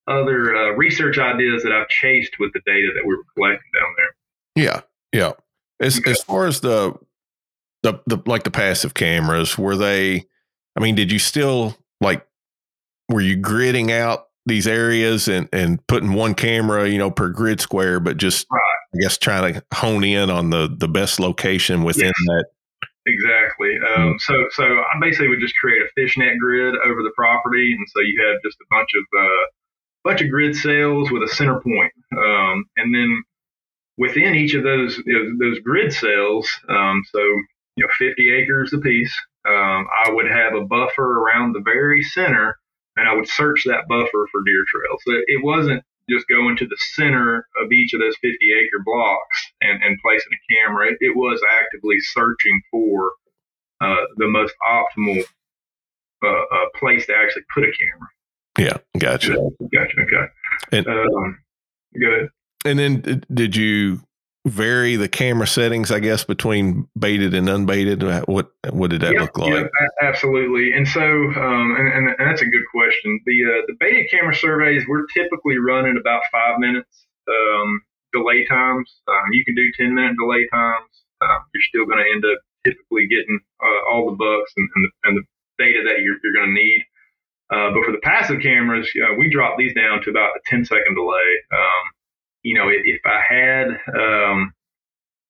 [0.08, 3.94] other uh, research ideas that I've chased with the data that we were collecting down
[3.98, 4.64] there.
[4.64, 4.80] Yeah,
[5.12, 5.32] yeah.
[5.78, 6.94] As as far as the
[7.82, 10.24] the the like the passive cameras, were they?
[10.74, 12.26] I mean, did you still like?
[13.10, 17.60] Were you gridding out these areas and and putting one camera, you know, per grid
[17.60, 18.60] square, but just right.
[18.94, 22.26] I guess trying to hone in on the the best location within yes.
[22.26, 22.44] that.
[23.06, 23.76] Exactly.
[23.76, 24.16] Um, mm-hmm.
[24.20, 28.00] So so I basically would just create a fishnet grid over the property, and so
[28.00, 29.46] you have just a bunch of uh,
[30.04, 33.22] bunch of grid cells with a center point, um, and then
[33.98, 35.00] within each of those
[35.40, 37.20] those grid cells, um, so
[37.76, 39.14] you know 50 acres apiece,
[39.48, 42.56] um, I would have a buffer around the very center
[42.96, 45.02] and I would search that buffer for deer trails.
[45.06, 49.52] So it wasn't just going to the center of each of those 50 acre blocks
[49.60, 50.88] and, and placing a camera.
[50.88, 53.12] It, it was actively searching for
[53.80, 55.22] uh, the most optimal
[56.24, 58.08] uh, uh, place to actually put a camera.
[58.58, 59.34] Yeah, gotcha.
[59.72, 60.00] Gotcha.
[60.00, 60.26] Okay.
[60.72, 61.38] And, um,
[61.98, 62.28] good.
[62.64, 64.02] And then did you
[64.46, 68.02] vary the camera settings, I guess, between baited and unbaited?
[68.26, 69.52] What what did that look like?
[69.52, 69.68] Yeah,
[70.02, 70.72] absolutely.
[70.72, 73.20] And so, um, and, and, that's a good question.
[73.26, 79.00] The uh, the baited camera surveys we're typically running about five minutes um, delay times.
[79.08, 81.04] Um, you can do ten minute delay times.
[81.20, 84.84] Um, you're still going to end up typically getting uh, all the bucks and, and,
[84.84, 85.24] the, and the
[85.58, 86.82] data that you're, you're going to need.
[87.50, 90.64] Uh, but for the passive cameras, uh, we drop these down to about a 10
[90.64, 91.30] second delay.
[91.52, 91.84] Um,
[92.42, 94.52] you know, if, I had, um,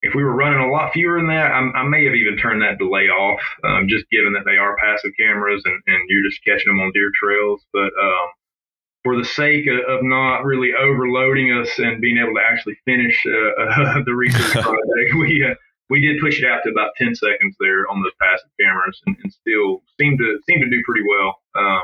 [0.02, 2.62] if we were running a lot fewer than that, I, I may have even turned
[2.62, 6.44] that delay off, um, just given that they are passive cameras and, and you're just
[6.44, 7.62] catching them on deer trails.
[7.72, 8.28] But um,
[9.04, 13.24] for the sake of, of, not really overloading us and being able to actually finish
[13.26, 15.54] uh, uh, the research project, we uh,
[15.90, 19.16] we did push it out to about 10 seconds there on those passive cameras and,
[19.22, 21.36] and still seem to seem to do pretty well.
[21.54, 21.82] Um,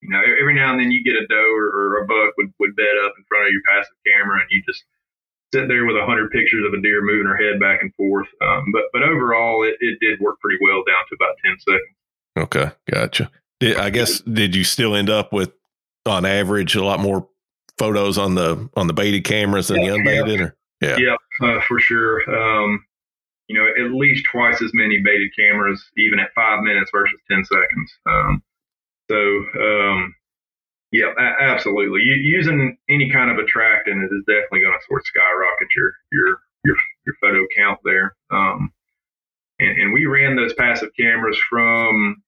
[0.00, 2.52] you know, every now and then you get a doe or, or, a buck would,
[2.60, 4.84] would bed up in front of your passive camera and you just
[5.52, 8.28] sit there with a hundred pictures of a deer moving her head back and forth.
[8.40, 11.96] Um, but, but overall it, it did work pretty well down to about 10 seconds.
[12.38, 12.70] Okay.
[12.90, 13.30] Gotcha.
[13.60, 15.52] Did, I guess, did you still end up with
[16.06, 17.28] on average a lot more
[17.76, 20.44] photos on the, on the baited cameras than yeah, the unbaited yeah.
[20.44, 20.56] or?
[20.80, 20.96] Yeah,
[21.40, 22.22] yeah uh, for sure.
[22.30, 22.84] Um,
[23.48, 27.44] you know, at least twice as many baited cameras, even at five minutes versus 10
[27.46, 27.92] seconds.
[28.06, 28.42] Um,
[29.08, 29.16] so,
[29.60, 30.14] um,
[30.92, 32.00] yeah, a- absolutely.
[32.02, 36.76] using any kind of attractant is definitely going to sort of skyrocket your your your
[37.06, 38.16] your photo count there.
[38.30, 38.72] Um,
[39.58, 42.22] and, and we ran those passive cameras from,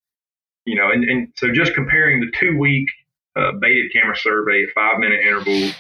[0.65, 2.89] you know, and, and so just comparing the two week
[3.37, 5.73] uh, baited camera survey five minute intervals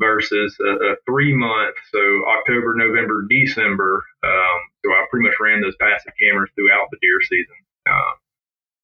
[0.00, 1.98] versus a, a, three month, so
[2.28, 4.02] October, November, December.
[4.22, 7.54] Um, so I pretty much ran those passive cameras throughout the deer season.
[7.88, 8.12] Uh,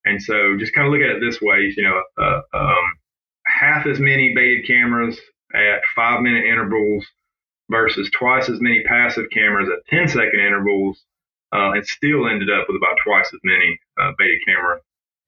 [0.05, 2.85] and so just kind of look at it this way, you know, uh, um,
[3.47, 5.19] half as many baited cameras
[5.55, 7.05] at five minute intervals
[7.71, 11.03] versus twice as many passive cameras at 10 second intervals,
[11.53, 14.79] uh, and still ended up with about twice as many uh, baited camera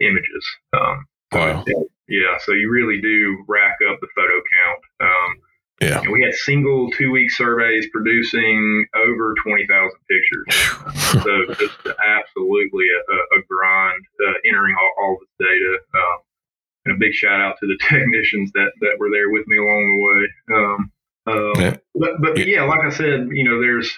[0.00, 0.46] images.
[0.72, 1.64] Um, wow.
[2.08, 4.80] Yeah, so you really do rack up the photo count.
[5.00, 5.40] Um,
[5.80, 6.00] yeah.
[6.00, 11.22] And we had single two week surveys producing over 20,000 pictures.
[11.22, 15.78] so just absolutely a, a grind uh, entering all, all this data.
[15.94, 16.18] Um,
[16.86, 19.84] and a big shout out to the technicians that, that were there with me along
[19.92, 20.56] the way.
[20.56, 20.92] Um,
[21.26, 21.76] um, yeah.
[21.94, 23.92] But, but yeah, like I said, you know, there's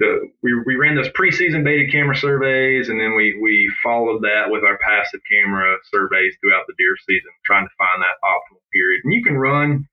[0.00, 4.46] the, we, we ran those preseason baited camera surveys and then we, we followed that
[4.48, 9.02] with our passive camera surveys throughout the deer season, trying to find that optimal period.
[9.04, 9.86] And you can run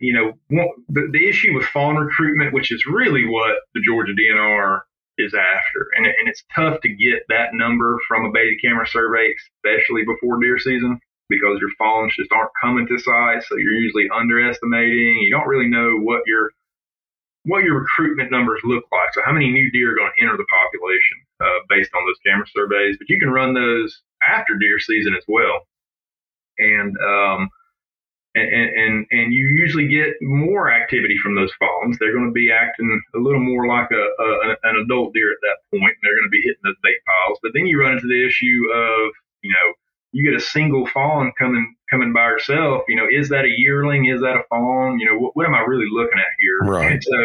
[0.00, 0.32] you know,
[0.88, 4.80] the, the issue with fawn recruitment, which is really what the Georgia DNR
[5.18, 9.34] is after, and, and it's tough to get that number from a baited camera survey,
[9.34, 14.08] especially before deer season, because your fawns just aren't coming to size, so you're usually
[14.14, 15.18] underestimating.
[15.22, 16.50] You don't really know what your
[17.44, 19.14] what your recruitment numbers look like.
[19.14, 22.18] So how many new deer are going to enter the population uh, based on those
[22.26, 22.96] camera surveys?
[22.98, 25.66] But you can run those after deer season as well,
[26.58, 27.48] and um,
[28.38, 31.98] and, and, and you usually get more activity from those fawns.
[31.98, 35.38] They're going to be acting a little more like a, a an adult deer at
[35.42, 35.94] that point.
[36.02, 37.38] They're going to be hitting those bait piles.
[37.42, 39.72] But then you run into the issue of, you know,
[40.12, 42.82] you get a single fawn coming coming by herself.
[42.88, 44.06] You know, is that a yearling?
[44.06, 44.98] Is that a fawn?
[44.98, 46.70] You know, what, what am I really looking at here?
[46.70, 46.92] Right.
[46.92, 47.18] And so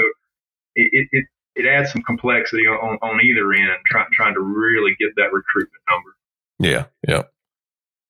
[0.76, 4.96] it, it, it, it adds some complexity on, on either end, trying trying to really
[5.00, 6.16] get that recruitment number.
[6.60, 7.24] Yeah, yeah.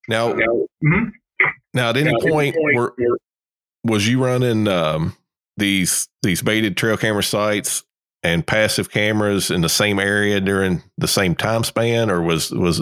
[0.07, 1.09] Now, mm-hmm.
[1.73, 2.93] Now, at any now, point, point were,
[3.84, 5.15] was you running um,
[5.58, 7.84] these these baited trail camera sites
[8.23, 12.82] and passive cameras in the same area during the same time span, or was was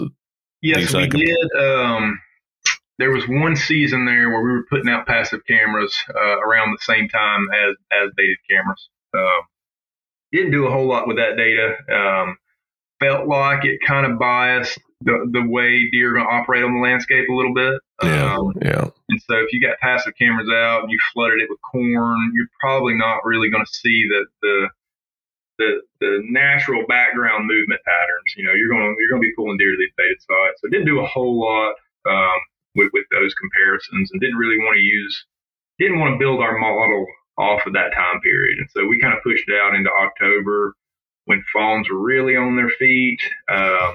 [0.60, 1.52] yes, we did.
[1.58, 2.20] Um,
[2.98, 6.78] there was one season there where we were putting out passive cameras uh, around the
[6.82, 8.88] same time as as baited cameras.
[9.14, 9.42] Uh,
[10.32, 11.76] didn't do a whole lot with that data.
[11.92, 12.36] Um,
[13.00, 16.74] felt like it kind of biased the, the way deer are going to operate on
[16.74, 17.80] the landscape a little bit.
[18.04, 18.88] Yeah, um, yeah.
[19.08, 22.50] And so if you got passive cameras out and you flooded it with corn, you're
[22.60, 24.68] probably not really going to see the, the
[25.58, 28.34] the the natural background movement patterns.
[28.36, 30.60] You know, you're going you're going to be pulling deer to these baited sites.
[30.60, 31.74] So didn't do a whole lot
[32.08, 32.40] um,
[32.74, 35.26] with with those comparisons, and didn't really want to use
[35.78, 37.06] didn't want to build our model
[37.38, 38.58] off of that time period.
[38.58, 40.74] And so we kind of pushed it out into October
[41.24, 43.20] when fawns were really on their feet.
[43.48, 43.94] Um,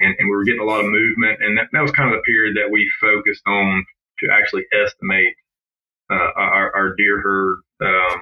[0.00, 1.38] and, and, we were getting a lot of movement.
[1.40, 3.84] And that, that, was kind of the period that we focused on
[4.20, 5.34] to actually estimate
[6.10, 8.20] uh, our, our, deer herd um,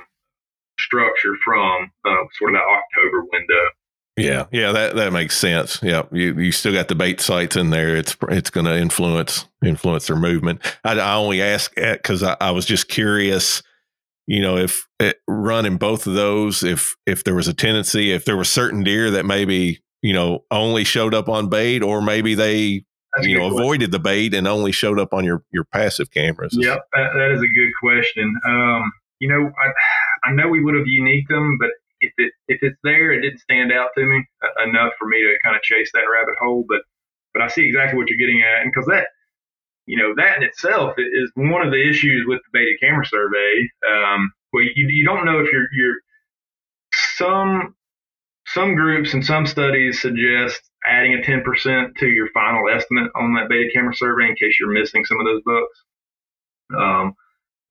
[0.79, 3.71] structure from uh, sort of that October window.
[4.17, 5.81] Yeah, yeah, that that makes sense.
[5.83, 7.97] Yeah, you you still got the bait sites in there.
[7.97, 10.61] It's it's going to influence influence their movement.
[10.85, 13.61] I, I only ask because I, I was just curious
[14.27, 18.13] you know if it, eh, running both of those if if there was a tendency
[18.13, 22.01] if there were certain deer that maybe you know only showed up on bait or
[22.01, 22.85] maybe they
[23.17, 26.57] That's you know avoided the bait and only showed up on your your passive cameras
[26.59, 30.75] yep that, that is a good question um you know i i know we would
[30.75, 34.23] have unique them but if it if it's there it didn't stand out to me
[34.43, 36.83] uh, enough for me to kind of chase that rabbit hole but
[37.33, 39.07] but i see exactly what you're getting at and because that
[39.87, 43.69] you know, that in itself is one of the issues with the baited camera survey.
[43.87, 45.97] Um, well, you, you don't know if you're, you're
[47.17, 47.75] some,
[48.55, 53.49] some groups and some studies suggest adding a 10% to your final estimate on that
[53.49, 55.77] baited camera survey in case you're missing some of those bucks.
[56.79, 57.15] Um,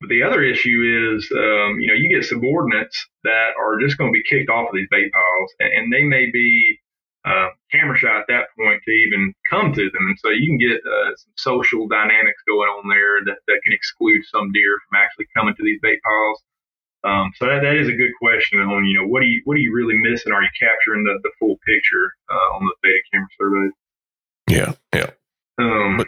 [0.02, 4.12] but the other issue is, um, you know, you get subordinates that are just going
[4.12, 6.78] to be kicked off of these bait piles, and, and they may be
[7.24, 10.04] uh, camera shy at that point to even come to them.
[10.12, 13.72] And so you can get uh, some social dynamics going on there that, that can
[13.72, 16.44] exclude some deer from actually coming to these bait piles.
[17.04, 19.56] Um, so that, that is a good question on, you know, what do you, what
[19.56, 20.32] are you really missing?
[20.32, 23.70] Are you capturing the, the full picture, uh, on the baited camera survey?
[24.50, 24.74] Yeah.
[24.94, 25.10] Yeah.
[25.58, 26.08] Um, but,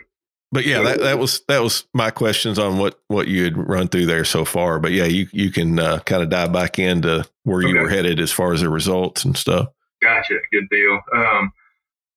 [0.52, 3.90] but yeah, that, that was, that was my questions on what, what you had run
[3.90, 4.80] through there so far.
[4.80, 8.20] But yeah, you, you can, uh, kind of dive back into where you were headed
[8.20, 9.68] as far as the results and stuff.
[10.02, 10.36] Gotcha.
[10.52, 11.00] Good deal.
[11.14, 11.52] Um,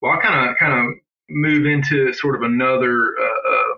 [0.01, 0.95] well, I kind of kind of
[1.29, 3.75] move into sort of another uh, uh,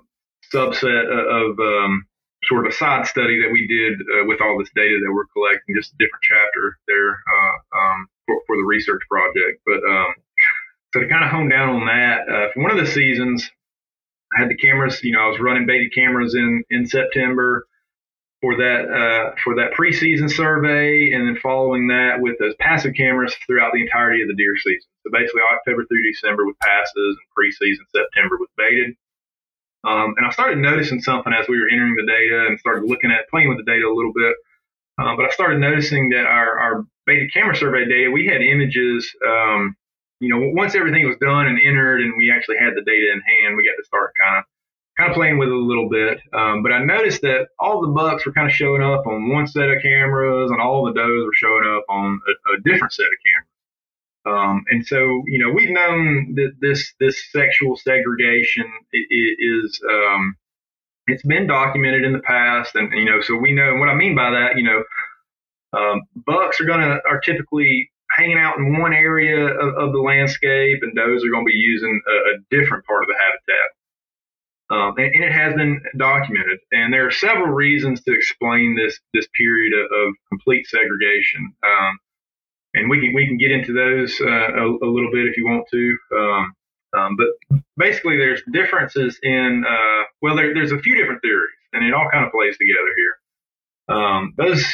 [0.52, 2.06] subset of um,
[2.50, 5.30] sort of a side study that we did uh, with all this data that we're
[5.32, 9.62] collecting, just a different chapter there uh, um, for, for, the research project.
[9.64, 10.10] But um,
[10.92, 13.48] so to kind of hone down on that, uh, for one of the seasons,
[14.36, 14.98] I had the cameras.
[15.02, 17.66] You know, I was running baited cameras in in September
[18.42, 23.34] for that uh, for that preseason survey, and then following that with those passive cameras
[23.46, 24.90] throughout the entirety of the deer season.
[25.06, 28.96] So basically, October through December with passes, and preseason September with baited.
[29.84, 33.10] Um, and I started noticing something as we were entering the data and started looking
[33.10, 34.36] at playing with the data a little bit.
[34.98, 39.10] Um, but I started noticing that our, our baited camera survey data, we had images.
[39.26, 39.76] Um,
[40.20, 43.20] you know, once everything was done and entered, and we actually had the data in
[43.20, 44.44] hand, we got to start kind of
[44.98, 46.20] kind of playing with it a little bit.
[46.34, 49.46] Um, but I noticed that all the bucks were kind of showing up on one
[49.46, 53.06] set of cameras, and all the does were showing up on a, a different set
[53.06, 53.49] of cameras.
[54.30, 60.36] Um, and so, you know, we've known that this this sexual segregation is um,
[61.06, 64.14] it's been documented in the past, and you know, so we know what I mean
[64.14, 64.56] by that.
[64.56, 64.84] You know,
[65.78, 70.80] um, bucks are gonna are typically hanging out in one area of, of the landscape,
[70.82, 73.70] and does are going to be using a, a different part of the habitat.
[74.70, 76.60] Um, and, and, it has been documented.
[76.70, 81.54] And there are several reasons to explain this this period of, of complete segregation.
[82.74, 85.44] And we can we can get into those uh, a, a, little bit if you
[85.46, 85.96] want to.
[86.16, 86.54] Um,
[86.96, 91.84] um but basically, there's differences in uh, well, there, there's a few different theories, and
[91.84, 93.96] it all kind of plays together here.
[93.96, 94.64] Um, those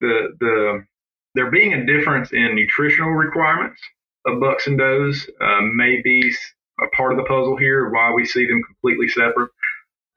[0.00, 0.84] the the
[1.34, 3.80] there being a difference in nutritional requirements
[4.26, 6.32] of bucks and does uh, may be
[6.82, 9.50] a part of the puzzle here why we see them completely separate.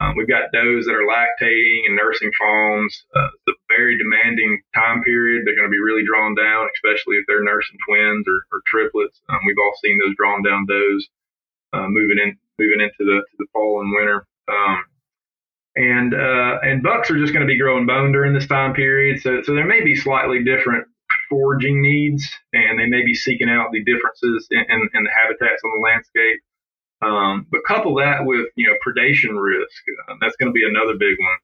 [0.00, 3.04] Um, we've got does that are lactating and nursing fawns.
[3.14, 5.42] Uh, it's a very demanding time period.
[5.44, 9.20] They're going to be really drawn down, especially if they're nursing twins or, or triplets.
[9.28, 11.08] Um, we've all seen those drawn down does
[11.72, 14.26] uh, moving in, moving into the the fall and winter.
[14.48, 14.84] Um,
[15.76, 19.20] and uh, and bucks are just going to be growing bone during this time period.
[19.20, 20.86] So so there may be slightly different
[21.28, 25.62] foraging needs, and they may be seeking out the differences in, in, in the habitats
[25.64, 26.40] on the landscape.
[27.02, 29.82] Um, but couple that with you know predation risk.
[30.08, 31.38] Uh, that's going to be another big one.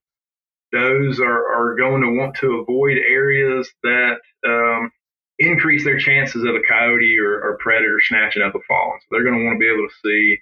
[0.73, 4.91] Those are, are going to want to avoid areas that um,
[5.39, 8.99] increase their chances of a coyote or, or, predator snatching up a fawn.
[9.01, 10.39] So they're going to want to be able to see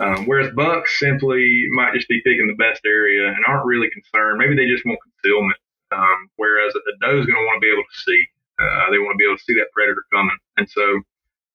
[0.00, 4.38] Um, whereas bucks simply might just be picking the best area and aren't really concerned.
[4.38, 5.58] Maybe they just want concealment.
[5.92, 8.26] Um, whereas a doe is going to want to be able to see.
[8.60, 10.36] Uh, they want to be able to see that predator coming.
[10.56, 11.02] And so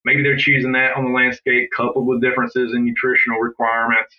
[0.06, 4.14] maybe they're choosing that on the landscape coupled with differences in nutritional requirements.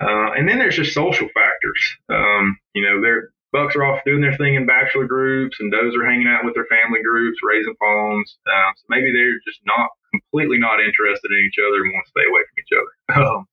[0.00, 1.96] Uh, and then there's just social factors.
[2.08, 5.94] Um, you know, their bucks are off doing their thing in bachelor groups, and does
[5.94, 8.36] are hanging out with their family groups, raising fawns.
[8.48, 12.10] Uh, so maybe they're just not completely not interested in each other and want to
[12.10, 12.94] stay away from each other.
[13.24, 13.46] Um,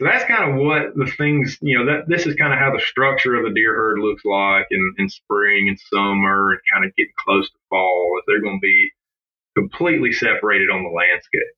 [0.00, 2.70] so that's kind of what the things, you know, that this is kind of how
[2.70, 6.84] the structure of the deer herd looks like in, in spring and summer and kind
[6.84, 8.14] of getting close to fall.
[8.20, 8.92] If they're going to be
[9.56, 11.54] completely separated on the landscape.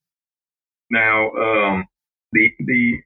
[0.90, 1.86] Now, um,
[2.32, 3.00] the the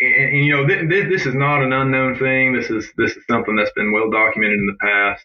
[0.00, 2.52] and, and you know th- th- this is not an unknown thing.
[2.52, 5.24] This is this is something that's been well documented in the past.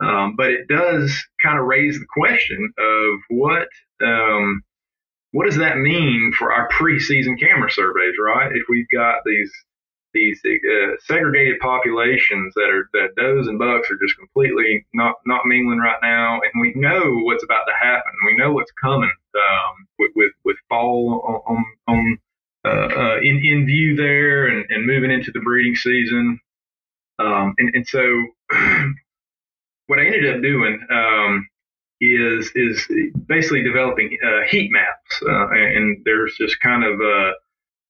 [0.00, 1.12] Um, but it does
[1.42, 3.68] kind of raise the question of what
[4.04, 4.62] um,
[5.32, 8.50] what does that mean for our preseason camera surveys, right?
[8.52, 9.52] If we've got these
[10.18, 15.46] these uh, segregated populations that are that does and bucks are just completely not not
[15.46, 18.12] mingling right now, and we know what's about to happen.
[18.26, 22.18] We know what's coming um, with, with with fall on on
[22.64, 26.40] uh, uh, in in view there, and, and moving into the breeding season.
[27.18, 28.02] Um, and and so
[29.86, 31.48] what I ended up doing um,
[32.00, 32.86] is is
[33.26, 37.32] basically developing uh, heat maps, uh, and there's just kind of uh,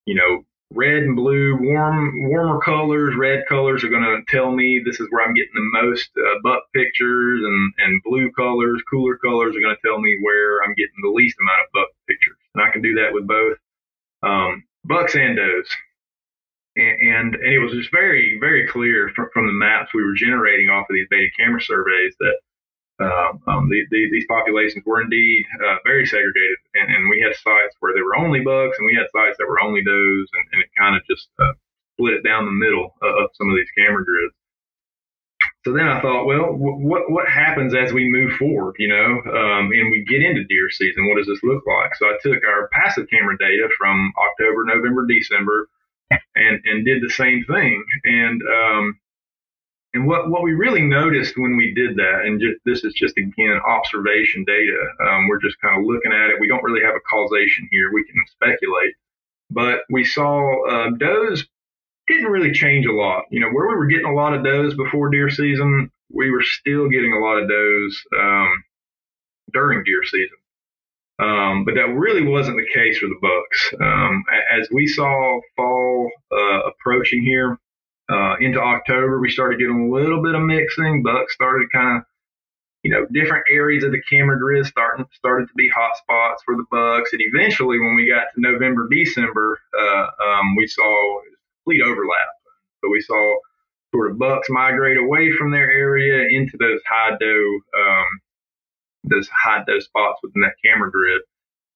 [0.06, 0.44] you know
[0.74, 3.14] red and blue, warm warmer colors.
[3.16, 6.38] Red colors are going to tell me this is where I'm getting the most uh,
[6.42, 10.74] buck pictures, and and blue colors, cooler colors are going to tell me where I'm
[10.74, 12.36] getting the least amount of buck pictures.
[12.54, 13.58] And I can do that with both
[14.22, 15.68] um, bucks and does.
[16.76, 20.14] And, and, and it was just very very clear from, from the maps we were
[20.14, 22.38] generating off of these baited camera surveys that
[23.00, 27.34] um, um, the, the, these populations were indeed uh, very segregated, and, and, we had
[27.34, 30.44] sites where there were only bucks, and we had sites that were only does, and,
[30.52, 31.54] and it kind of just uh,
[31.94, 34.34] split it down the middle of, of, some of these camera grids.
[35.64, 39.70] So then I thought, well, what what happens as we move forward, you know, um,
[39.70, 41.06] and we get into deer season?
[41.06, 41.94] What does this look like?
[41.96, 45.68] So I took our passive camera data from October, November, December,
[46.10, 48.98] and and did the same thing, and um,
[49.94, 53.16] and what, what we really noticed when we did that, and just, this is just
[53.16, 54.78] again observation data,
[55.08, 56.40] um, we're just kind of looking at it.
[56.40, 57.90] We don't really have a causation here.
[57.92, 58.94] We can speculate,
[59.50, 61.46] but we saw uh, does
[62.06, 63.24] didn't really change a lot.
[63.30, 66.42] You know, where we were getting a lot of does before deer season, we were
[66.42, 68.64] still getting a lot of does um,
[69.52, 70.36] during deer season.
[71.20, 73.74] Um, but that really wasn't the case for the bucks.
[73.80, 74.24] Um,
[74.58, 77.58] as we saw fall uh, approaching here,
[78.10, 81.02] uh, into October, we started getting a little bit of mixing.
[81.02, 82.04] Bucks started kind of,
[82.82, 86.56] you know, different areas of the camera grid starting started to be hot spots for
[86.56, 87.12] the bucks.
[87.12, 91.20] And eventually, when we got to November, December, uh, um, we saw
[91.64, 92.28] complete overlap.
[92.82, 93.38] So we saw
[93.94, 98.20] sort of bucks migrate away from their area into those high doe, um,
[99.04, 101.20] those high doe spots within that camera grid.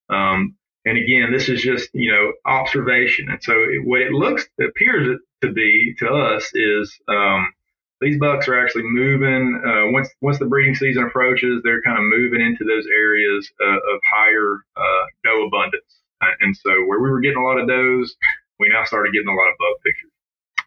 [0.09, 0.55] Um,
[0.85, 3.27] and again, this is just you know observation.
[3.29, 7.53] And so it, what it looks it appears to be to us is um,
[8.01, 9.61] these bucks are actually moving.
[9.65, 13.75] Uh, once once the breeding season approaches, they're kind of moving into those areas uh,
[13.75, 16.03] of higher uh, doe abundance.
[16.39, 18.15] And so where we were getting a lot of does,
[18.59, 20.11] we now started getting a lot of buck pictures.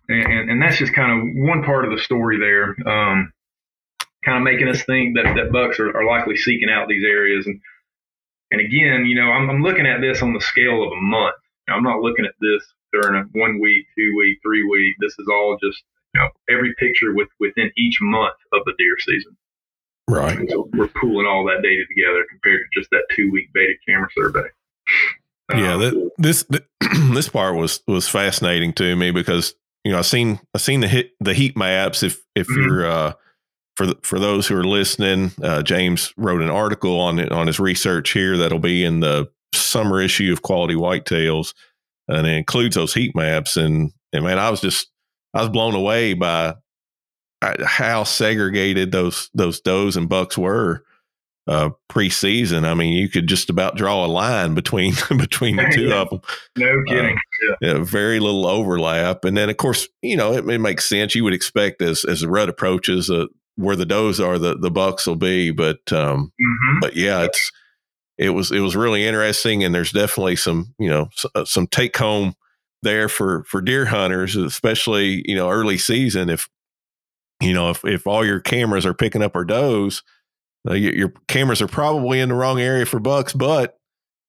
[0.09, 3.33] And, and, and that's just kind of one part of the story there, um,
[4.25, 7.47] kind of making us think that, that bucks are, are likely seeking out these areas.
[7.47, 7.61] And
[8.51, 11.37] and again, you know, I'm, I'm looking at this on the scale of a month.
[11.69, 14.95] I'm not looking at this during a one week, two week, three week.
[15.01, 15.83] This is all just
[16.15, 19.37] you know every picture with within each month of the deer season.
[20.09, 20.49] Right.
[20.51, 24.09] So we're pooling all that data together compared to just that two week baited camera
[24.17, 24.49] survey.
[25.51, 26.47] Yeah, um, that, this
[27.13, 30.89] this part was was fascinating to me because you know I seen I seen the
[30.89, 32.05] hit the heat maps.
[32.05, 32.63] If if mm-hmm.
[32.63, 33.13] you're uh,
[33.77, 38.13] for for those who are listening, uh, James wrote an article on on his research
[38.13, 41.55] here that'll be in the summer issue of Quality Whitetails,
[42.09, 43.57] and it includes those heat maps.
[43.57, 44.91] And and man, I was just
[45.35, 46.55] I was blown away by
[47.43, 50.83] uh, how segregated those those does and bucks were
[51.47, 52.65] uh, preseason.
[52.65, 56.01] I mean, you could just about draw a line between between the two yeah.
[56.01, 56.21] of them.
[56.57, 57.17] No kidding.
[57.17, 57.75] Uh, yeah.
[57.75, 57.85] yeah.
[57.85, 59.25] very little overlap.
[59.25, 61.15] And then, of course, you know, it, it, makes sense.
[61.15, 63.27] You would expect as as the rut approaches, uh,
[63.57, 65.51] where the does are, the the bucks will be.
[65.51, 66.79] But um, mm-hmm.
[66.81, 67.51] but yeah, it's
[68.19, 71.97] it was it was really interesting, and there's definitely some you know uh, some take
[71.97, 72.35] home
[72.83, 76.31] there for for deer hunters, especially you know early season.
[76.31, 76.49] If
[77.41, 80.03] you know if if all your cameras are picking up our does,
[80.69, 83.33] uh, your, your cameras are probably in the wrong area for bucks.
[83.33, 83.79] But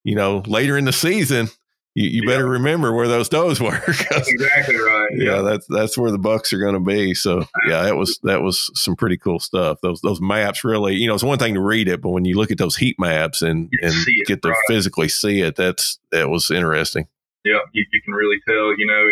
[0.04, 1.50] you know later in the season,
[1.98, 3.76] you, you better remember where those toes were.
[3.88, 5.10] exactly right.
[5.16, 7.16] Yeah, that's that's where the bucks are going to be.
[7.16, 9.80] So yeah, that was that was some pretty cool stuff.
[9.82, 12.38] Those those maps really, you know, it's one thing to read it, but when you
[12.38, 14.58] look at those heat maps and and it, get to right.
[14.68, 17.08] physically see it, that's that was interesting.
[17.44, 18.78] Yeah, you, you can really tell.
[18.78, 19.10] You know,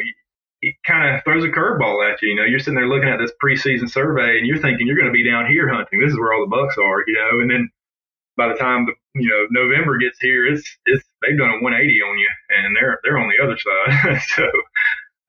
[0.62, 2.30] it kind of throws a curveball at you.
[2.30, 5.12] You know, you're sitting there looking at this preseason survey, and you're thinking you're going
[5.12, 6.00] to be down here hunting.
[6.00, 7.04] This is where all the bucks are.
[7.08, 7.70] You know, and then
[8.38, 12.02] by the time the you know November gets here, it's it's they've done a 180
[12.02, 14.22] on you, and they're they're on the other side.
[14.36, 14.44] so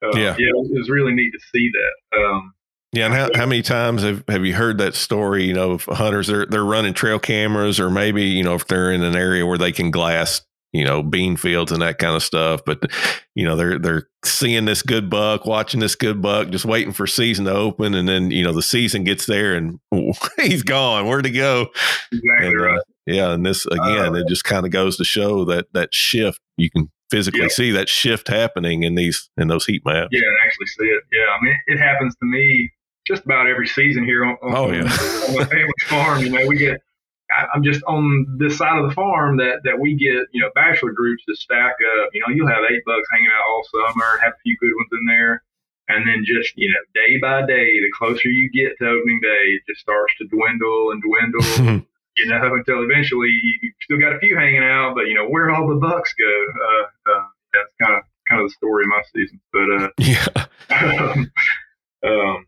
[0.04, 2.18] uh, yeah, yeah, it was really neat to see that.
[2.18, 2.54] Um,
[2.92, 5.44] yeah, and how, how many times have, have you heard that story?
[5.44, 8.92] You know, of hunters they're they're running trail cameras, or maybe you know if they're
[8.92, 10.42] in an area where they can glass
[10.72, 12.90] you know bean fields and that kind of stuff but
[13.34, 17.06] you know they're they're seeing this good buck watching this good buck just waiting for
[17.06, 19.80] season to open and then you know the season gets there and
[20.36, 21.68] he's gone where'd he go
[22.12, 25.04] exactly and, right uh, yeah and this again uh, it just kind of goes to
[25.04, 27.48] show that that shift you can physically yeah.
[27.48, 31.02] see that shift happening in these in those heat maps yeah and actually see it
[31.12, 32.70] yeah i mean it happens to me
[33.06, 34.82] just about every season here on, on, oh, yeah.
[34.82, 36.80] on the family farm you know we get
[37.52, 40.92] I'm just on this side of the farm that, that we get, you know, bachelor
[40.92, 42.10] groups to stack up.
[42.12, 44.88] You know, you'll have eight bucks hanging out all summer, have a few good ones
[44.92, 45.42] in there.
[45.88, 49.58] And then just, you know, day by day, the closer you get to opening day,
[49.58, 51.86] it just starts to dwindle and dwindle,
[52.16, 55.50] you know, until eventually you still got a few hanging out, but, you know, where
[55.50, 56.24] all the bucks go?
[56.24, 59.40] Uh, uh, that's kind of kind of the story of my season.
[59.52, 61.10] But, uh, yeah.
[61.10, 61.32] um,
[62.10, 62.46] um,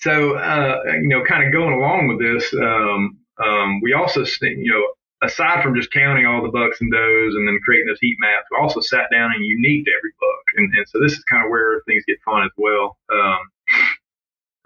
[0.00, 4.72] so, uh, you know, kind of going along with this, um, um, we also, you
[4.72, 4.86] know,
[5.26, 8.46] aside from just counting all the bucks and does and then creating those heat maps,
[8.50, 10.44] we also sat down and uniqued every buck.
[10.56, 12.96] And, and so this is kind of where things get fun as well.
[13.12, 13.38] Um,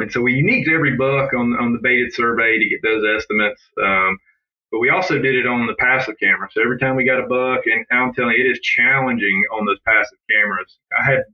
[0.03, 3.63] and so we uniqued every buck on, on the baited survey to get those estimates.
[3.83, 4.19] Um,
[4.71, 6.49] but we also did it on the passive camera.
[6.53, 9.67] So every time we got a buck, and I'm telling you, it is challenging on
[9.67, 10.79] those passive cameras.
[10.99, 11.25] I had,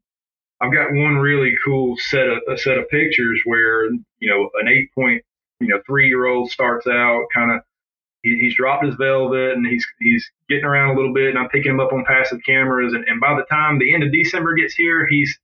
[0.60, 3.86] I've got one really cool set of a set of pictures where
[4.18, 5.22] you know an eight point
[5.60, 7.60] you know, three year old starts out kind of,
[8.22, 11.48] he, he's dropped his velvet and he's, he's getting around a little bit and I'm
[11.48, 12.92] picking him up on passive cameras.
[12.92, 15.38] And, and by the time the end of December gets here, he's,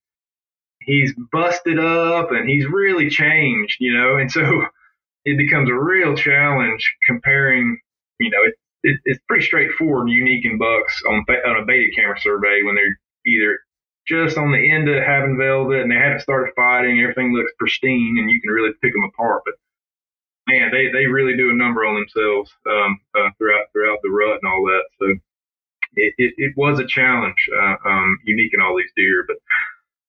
[0.85, 4.66] he's busted up and he's really changed, you know, and so
[5.24, 7.78] it becomes a real challenge comparing,
[8.18, 12.18] you know, it, it, it's pretty straightforward, unique in bucks on, on a baited camera
[12.20, 13.59] survey when they're either
[14.07, 18.16] just on the end of having velvet and they haven't started fighting, everything looks pristine
[18.18, 19.43] and you can really pick them apart.
[19.47, 19.55] But
[20.47, 24.39] man, they, they really do a number on themselves um, uh, throughout throughout the rut
[24.43, 24.85] and all that.
[24.99, 25.07] So
[25.97, 29.24] it, it, it was a challenge, uh, um, unique in all these deer.
[29.26, 29.37] But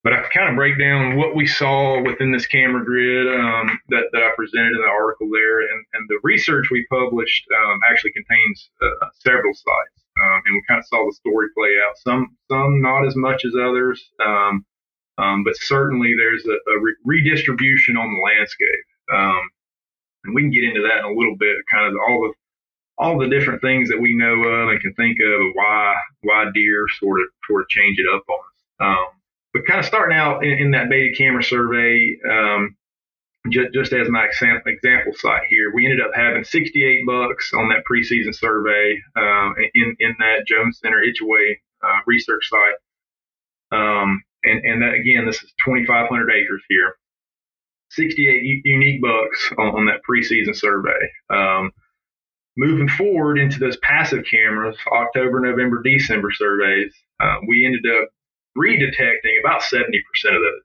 [0.06, 4.06] but I kind of break down what we saw within this camera grid um, that,
[4.14, 8.12] that I presented in the article there, and, and the research we published um, actually
[8.12, 11.98] contains uh, several sites, um, and we kind of saw the story play out.
[11.98, 14.12] Some some not as much as others.
[14.24, 14.64] Um,
[15.18, 18.86] um, but certainly there's a, a re- redistribution on the landscape.
[19.12, 19.50] Um,
[20.26, 21.58] and we can get into that in a little bit.
[21.72, 22.34] Kind of all the
[22.98, 26.86] all the different things that we know of and can think of why why deer
[27.00, 29.16] sort of sort of change it up on us.
[29.56, 32.76] Um, but kind of starting out in, in that baited camera survey, um,
[33.50, 37.70] just, just as my example, example site here, we ended up having 68 bucks on
[37.70, 42.76] that preseason survey uh, in in that Jones Center Ichauway uh, research site.
[43.72, 46.96] Um, and, and that again, this is 2,500 acres here.
[47.92, 51.00] 68 unique bucks on, on that preseason survey.
[51.30, 51.72] Um,
[52.58, 58.10] moving forward into those passive cameras, October, November, December surveys, uh, we ended up
[58.58, 59.82] redetecting about 70%
[60.26, 60.62] of those.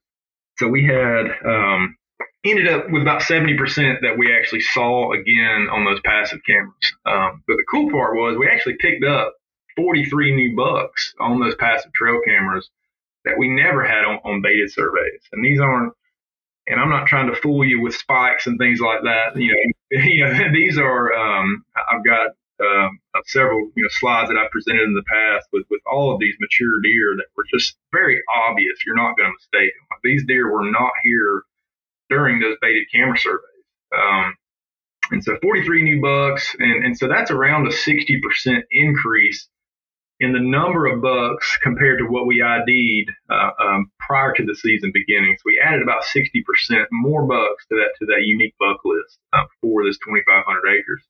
[0.58, 1.96] So we had um,
[2.44, 6.74] ended up with about 70% that we actually saw again on those passive cameras.
[7.06, 9.34] Um, but the cool part was we actually picked up
[9.76, 12.68] 43 new bucks on those passive trail cameras
[13.24, 15.22] that we never had on, on baited surveys.
[15.32, 15.92] And these aren't
[16.66, 19.36] and I'm not trying to fool you with spikes and things like that.
[19.36, 22.28] You know, you know these are um, I've got
[22.60, 26.20] um, several you know slides that I've presented in the past with with all of
[26.20, 28.84] these mature deer that were just very obvious.
[28.84, 29.98] You're not going to mistake them.
[30.04, 31.42] These deer were not here
[32.08, 33.64] during those baited camera surveys.
[33.96, 34.34] Um,
[35.12, 39.48] and so 43 new bucks, and, and so that's around a 60% increase
[40.20, 44.54] in the number of bucks compared to what we ID'd uh, um, prior to the
[44.54, 45.34] season beginning.
[45.38, 49.44] So we added about 60% more bucks to that to that unique buck list uh,
[49.60, 51.02] for this 2,500 acres.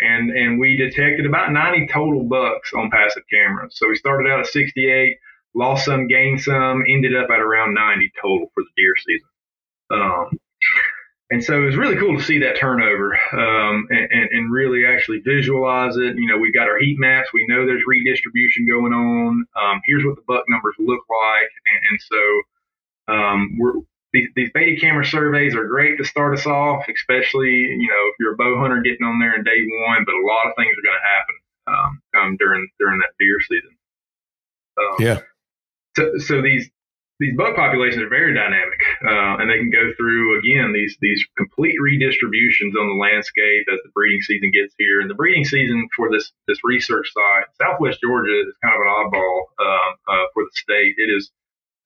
[0.00, 3.76] And and we detected about 90 total bucks on passive cameras.
[3.76, 5.18] So we started out at 68,
[5.54, 9.28] lost some, gained some, ended up at around 90 total for the deer season.
[9.90, 10.38] Um,
[11.30, 14.84] and so it was really cool to see that turnover um, and, and, and, really
[14.86, 16.16] actually visualize it.
[16.16, 17.30] You know, we've got our heat maps.
[17.32, 19.46] We know there's redistribution going on.
[19.56, 21.50] Um, here's what the buck numbers look like.
[21.66, 23.72] And, and so um, we're,
[24.14, 28.14] these, these baited camera surveys are great to start us off, especially, you know, if
[28.20, 29.58] you're a bow hunter getting on there in day
[29.90, 31.36] one, but a lot of things are going to happen
[32.14, 33.76] um, during during that deer season.
[34.78, 35.18] Um, yeah.
[35.96, 36.70] So, so these
[37.18, 41.26] these buck populations are very dynamic, uh, and they can go through again these these
[41.36, 45.00] complete redistributions on the landscape as the breeding season gets here.
[45.00, 48.90] And the breeding season for this this research site, Southwest Georgia, is kind of an
[48.94, 50.94] oddball uh, uh, for the state.
[50.98, 51.30] It is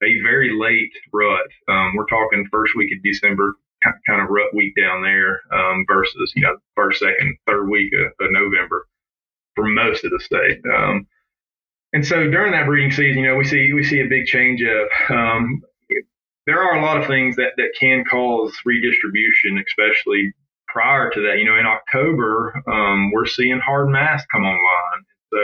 [0.02, 1.46] a very late rut.
[1.68, 6.32] Um, we're talking first week of December, kind of rut week down there, um, versus
[6.34, 8.86] you know first, second, third week of, of November
[9.54, 10.60] for most of the state.
[10.72, 11.06] Um,
[11.92, 14.62] and so during that breeding season, you know, we see we see a big change
[14.62, 15.16] of.
[15.16, 15.62] Um,
[16.46, 20.32] there are a lot of things that, that can cause redistribution, especially
[20.66, 21.38] prior to that.
[21.38, 25.04] You know, in October, um, we're seeing hard mass come online.
[25.30, 25.38] So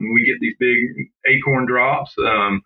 [0.00, 0.78] we get these big
[1.26, 2.14] acorn drops.
[2.18, 2.62] Um,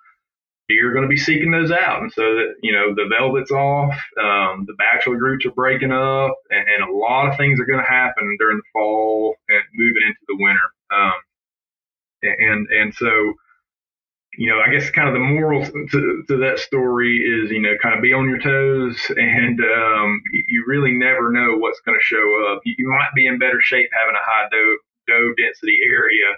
[0.70, 2.02] are going to be seeking those out.
[2.02, 6.34] And so that, you know, the velvet's off, um, the bachelor groups are breaking up,
[6.50, 10.02] and, and, a lot of things are going to happen during the fall and moving
[10.02, 10.68] into the winter.
[10.90, 11.14] Um,
[12.22, 13.34] and and so
[14.36, 17.74] you know, I guess kind of the moral to, to that story is, you know,
[17.82, 22.04] kind of be on your toes and um, you really never know what's going to
[22.04, 22.60] show up.
[22.64, 24.76] You, might be in better shape having a high doe,
[25.08, 26.36] doe density area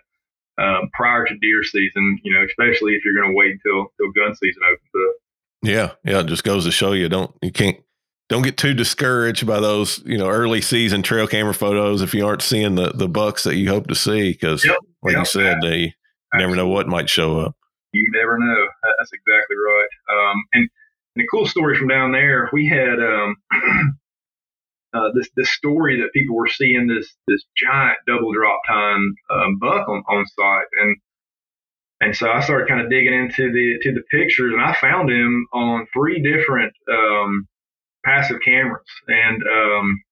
[0.58, 4.12] um, prior to deer season, you know, especially if you're going to wait until, until
[4.12, 5.16] gun season opens up.
[5.62, 5.90] Yeah.
[6.04, 6.20] Yeah.
[6.20, 7.76] It just goes to show you don't, you can't,
[8.28, 12.26] don't get too discouraged by those, you know, early season trail camera photos if you
[12.26, 14.34] aren't seeing the, the bucks that you hope to see.
[14.34, 15.94] Cause yep, like yep, you said, they,
[16.34, 17.56] never know what might show up.
[17.92, 18.66] You never know.
[18.98, 19.88] That's exactly right.
[20.10, 20.68] Um, and,
[21.16, 23.36] and a cool story from down there, we had um,
[24.98, 29.58] uh, this this story that people were seeing this this giant double drop tine um,
[29.58, 30.96] buck on, on site, and
[32.00, 35.10] and so I started kind of digging into the to the pictures, and I found
[35.10, 37.46] him on three different um,
[38.04, 40.02] passive cameras, and um,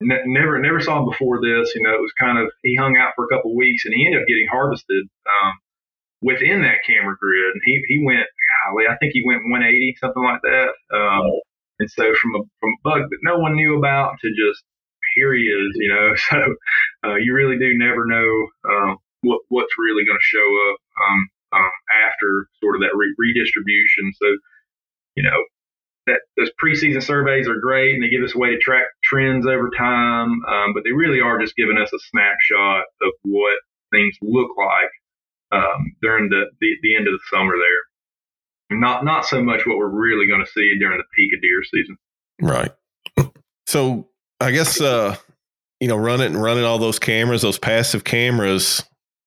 [0.00, 1.72] never never saw him before this.
[1.74, 3.94] You know, it was kind of he hung out for a couple of weeks and
[3.94, 5.52] he ended up getting harvested um,
[6.22, 7.52] within that camera grid.
[7.52, 8.26] And he he went,
[8.64, 10.70] golly, I think he went 180 something like that.
[10.94, 11.40] Um,
[11.80, 14.62] and so from a from a bug that no one knew about to just
[15.16, 16.14] here he is, you know.
[16.30, 18.30] So uh, you really do never know
[18.68, 21.20] uh, what what's really going to show up um,
[21.64, 21.72] um,
[22.06, 24.12] after sort of that re- redistribution.
[24.20, 24.28] So
[25.16, 25.40] you know,
[26.06, 29.46] that those preseason surveys are great and they give us a way to track trends
[29.46, 33.58] over time, um, but they really are just giving us a snapshot of what
[33.92, 34.92] things look like
[35.52, 37.82] um, during the, the, the end of the summer there.
[38.70, 41.62] Not not so much what we're really going to see during the peak of deer
[41.64, 41.96] season.
[42.40, 42.72] Right.
[43.66, 44.08] So
[44.40, 45.16] I guess uh,
[45.80, 48.82] you know running running all those cameras, those passive cameras,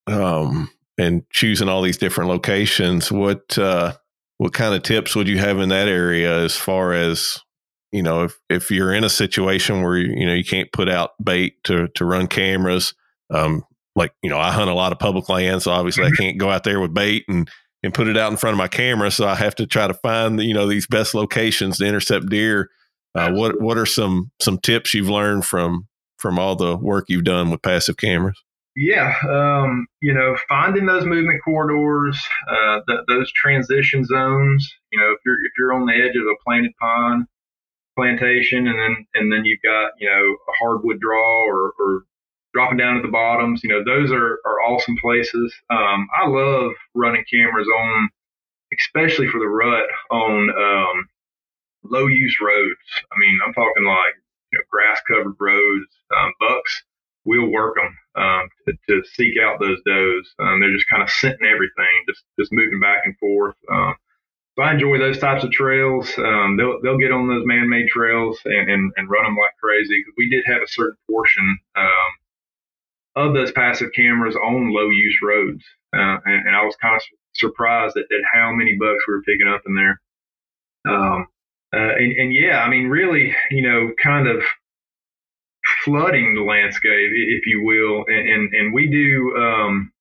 [0.06, 3.12] um, and choosing all these different locations.
[3.12, 3.94] What uh,
[4.38, 7.38] what kind of tips would you have in that area as far as
[7.92, 11.10] you know if if you're in a situation where you know you can't put out
[11.22, 12.94] bait to to run cameras
[13.32, 13.64] um
[13.96, 16.14] like you know I hunt a lot of public land so obviously mm-hmm.
[16.14, 17.48] I can't go out there with bait and
[17.84, 19.10] and put it out in front of my camera.
[19.10, 22.28] So I have to try to find the, you know these best locations to intercept
[22.28, 22.70] deer.
[23.14, 25.86] Uh, what what are some some tips you've learned from
[26.18, 28.42] from all the work you've done with passive cameras?
[28.74, 32.18] Yeah, um, you know, finding those movement corridors,
[32.48, 34.68] uh, th- those transition zones.
[34.90, 37.26] You know, if you're if you're on the edge of a planted pine
[37.96, 42.02] plantation, and then and then you've got you know a hardwood draw or, or
[42.54, 43.62] dropping down at the bottoms.
[43.62, 45.52] You know, those are are awesome places.
[45.70, 48.08] Um, I love running cameras on,
[48.78, 51.08] especially for the rut on um,
[51.82, 52.80] low use roads.
[53.12, 54.14] I mean, I'm talking like
[54.52, 55.90] you know grass covered roads.
[56.16, 56.84] Um, bucks
[57.24, 60.34] we'll work them um, to, to, seek out those does.
[60.38, 63.56] Um, they're just kind of scenting everything, just just moving back and forth.
[63.70, 63.94] Um,
[64.56, 66.12] so I enjoy those types of trails.
[66.18, 70.04] Um, they'll they'll get on those man-made trails and, and, and run them like crazy
[70.16, 71.58] we did have a certain portion
[73.16, 75.62] of those passive cameras on low-use roads,
[75.94, 77.02] uh, and, and, I was kind of
[77.34, 80.00] surprised at, at how many bucks we were picking up in there.
[80.86, 81.26] Um,
[81.72, 84.42] uh, and, and yeah, I mean, really, you know, kind of
[85.84, 88.04] flooding the landscape, if you will.
[88.06, 89.92] And and, and we do um,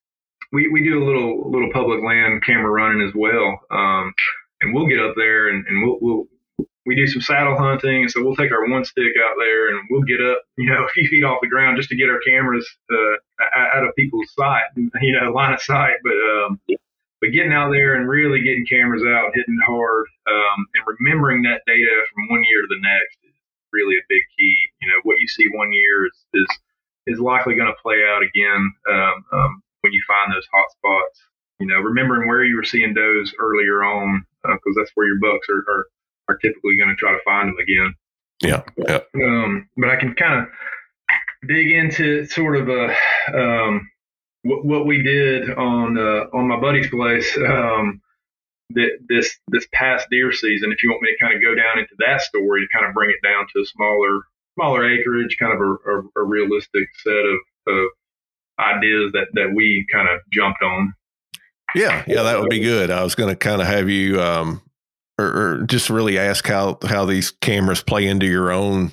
[0.52, 3.60] we we do a little little public land camera running as well.
[3.72, 4.14] Um,
[4.62, 6.26] and we'll get up there and, and we'll, we'll
[6.86, 9.88] we do some saddle hunting, and so we'll take our one stick out there and
[9.90, 12.20] we'll get up, you know, a few feet off the ground just to get our
[12.26, 15.96] cameras uh, out of people's sight, you know, line of sight.
[16.04, 16.60] But um,
[17.24, 21.64] but getting out there and really getting cameras out, hitting hard, um, and remembering that
[21.66, 23.36] data from one year to the next is
[23.72, 24.58] really a big key.
[24.82, 26.50] You know, what you see one year is is,
[27.08, 31.20] is likely going to play out again um, um, when you find those hot spots.
[31.60, 35.20] You know, remembering where you were seeing does earlier on because uh, that's where your
[35.24, 35.88] bucks are are,
[36.30, 37.94] are typically going to try to find them again.
[38.42, 39.00] Yeah, yeah.
[39.16, 40.48] Um, but I can kind of
[41.48, 42.96] dig into sort of a
[43.34, 43.90] um,
[44.44, 48.02] what, what we did on uh, on my buddy's place um,
[48.72, 50.72] that this this past deer season.
[50.72, 52.94] If you want me to kind of go down into that story to kind of
[52.94, 54.22] bring it down to a smaller
[54.56, 57.86] smaller acreage, kind of a, a, a realistic set of, of
[58.60, 60.94] ideas that that we kind of jumped on.
[61.76, 62.92] Yeah, yeah, that would be good.
[62.92, 64.62] I was going to kind of have you, um,
[65.20, 68.92] or, or just really ask how how these cameras play into your own,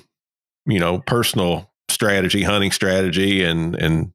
[0.65, 4.13] you know, personal strategy, hunting strategy, and and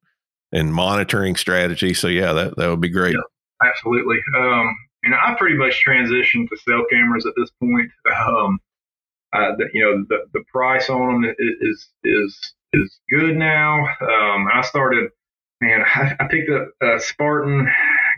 [0.52, 1.94] and monitoring strategy.
[1.94, 3.14] So yeah, that that would be great.
[3.14, 4.18] Yeah, absolutely.
[4.36, 4.76] Um,
[5.10, 7.90] know, I pretty much transitioned to cell cameras at this point.
[8.16, 8.58] Um,
[9.32, 13.78] uh, the, you know, the the price on them is is is good now.
[14.00, 15.10] Um, I started,
[15.60, 17.68] man, I, I picked up a Spartan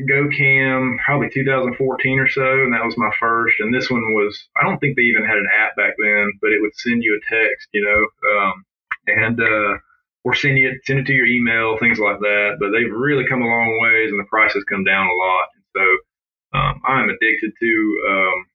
[0.01, 3.57] GoCam probably 2014 or so, and that was my first.
[3.61, 6.53] And this one was, I don't think they even had an app back then, but
[6.53, 8.31] it would send you a text, you know.
[8.31, 8.65] Um,
[9.09, 9.79] and uh,
[10.25, 12.57] or send it send it to your email, things like that.
[12.61, 15.47] But they've really come a long ways, and the price has come down a lot.
[15.55, 17.73] And so um, I'm addicted to
[18.11, 18.47] um,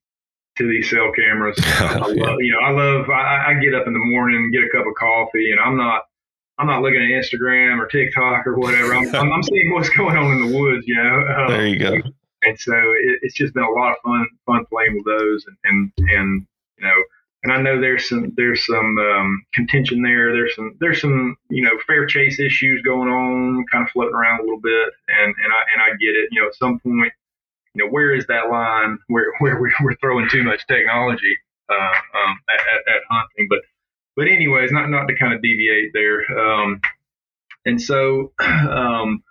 [0.58, 1.58] to these cell cameras.
[1.64, 3.10] I love, you know, I love.
[3.10, 6.04] I, I get up in the morning, get a cup of coffee, and I'm not.
[6.60, 8.93] I'm not looking at Instagram or TikTok or whatever.
[8.95, 11.26] I'm, I'm, I'm seeing what's going on in the woods, you know.
[11.36, 11.95] Um, there you go.
[12.43, 15.58] And so it, it's just been a lot of fun, fun playing with those, and
[15.64, 16.47] and, and
[16.78, 17.04] you know,
[17.43, 20.32] and I know there's some there's some um, contention there.
[20.32, 24.39] There's some there's some you know fair chase issues going on, kind of floating around
[24.39, 26.30] a little bit, and and I and I get it.
[26.32, 27.12] You know, at some point,
[27.74, 31.38] you know, where is that line where where we're throwing too much technology
[31.70, 33.47] uh, um, at, at, at, hunting?
[33.49, 33.60] But
[34.16, 36.22] but anyways, not not to kind of deviate there.
[36.39, 36.82] Um,
[37.66, 39.24] and so, um,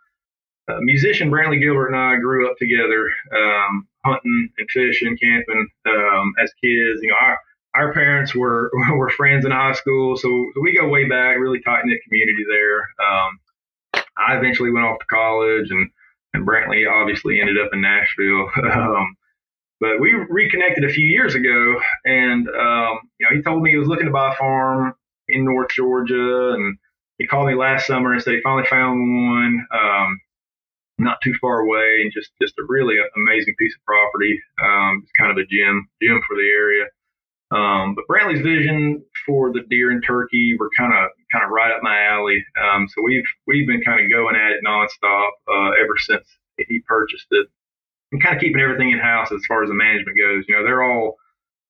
[0.68, 6.34] uh, musician Brantley Gilbert and I grew up together, um, hunting and fishing, camping um,
[6.42, 7.00] as kids.
[7.02, 7.36] You know, I
[7.74, 11.38] our parents were were friends in high school, so we go way back.
[11.38, 12.80] Really tight knit community there.
[12.80, 13.38] Um,
[14.16, 15.90] I eventually went off to college, and
[16.34, 18.50] and Brantley obviously ended up in Nashville.
[19.82, 23.76] but we reconnected a few years ago, and um, you know he told me he
[23.76, 24.94] was looking to buy a farm
[25.26, 26.78] in North Georgia, and
[27.18, 29.66] he called me last summer and said he finally found one.
[29.74, 30.20] Um,
[30.98, 34.40] not too far away, and just just a really amazing piece of property.
[34.62, 36.84] Um, it's kind of a gem gem for the area.
[37.50, 41.72] Um, but Brantley's vision for the deer and turkey were kind of kind of right
[41.72, 42.44] up my alley.
[42.56, 46.24] Um, so we've we've been kind of going at it nonstop uh, ever since
[46.56, 47.48] he purchased it,
[48.12, 50.44] and kind of keeping everything in house as far as the management goes.
[50.48, 51.16] You know, they're all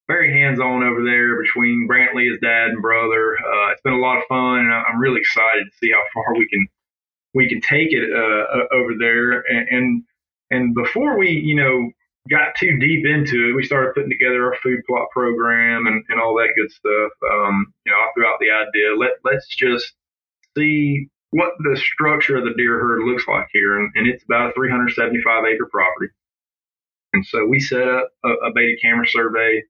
[0.09, 3.37] very hands on over there between Brantley, his dad, and brother.
[3.39, 6.35] Uh, it's been a lot of fun, and I'm really excited to see how far
[6.35, 6.67] we can
[7.35, 9.41] we can take it uh, over there.
[9.41, 10.03] And, and
[10.51, 11.91] and before we, you know,
[12.29, 16.21] got too deep into it, we started putting together our food plot program and, and
[16.21, 17.13] all that good stuff.
[17.33, 19.93] Um, you know, I threw out the idea, let, let's just
[20.57, 23.79] see what the structure of the deer herd looks like here.
[23.79, 26.13] And, and it's about a 375 acre property.
[27.13, 29.63] And so we set up a, a baited camera survey,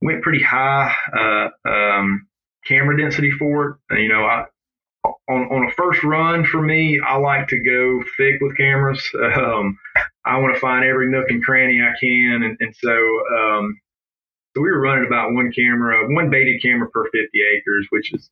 [0.00, 2.26] went pretty high uh, um,
[2.66, 4.00] camera density for it.
[4.00, 4.44] you know, I,
[5.28, 9.08] on, on a first run for me, I like to go thick with cameras.
[9.18, 9.78] Um,
[10.24, 12.90] I want to find every nook and cranny I can, and, and so
[13.34, 13.80] um,
[14.54, 18.28] so we were running about one camera, one baited camera per 50 acres, which is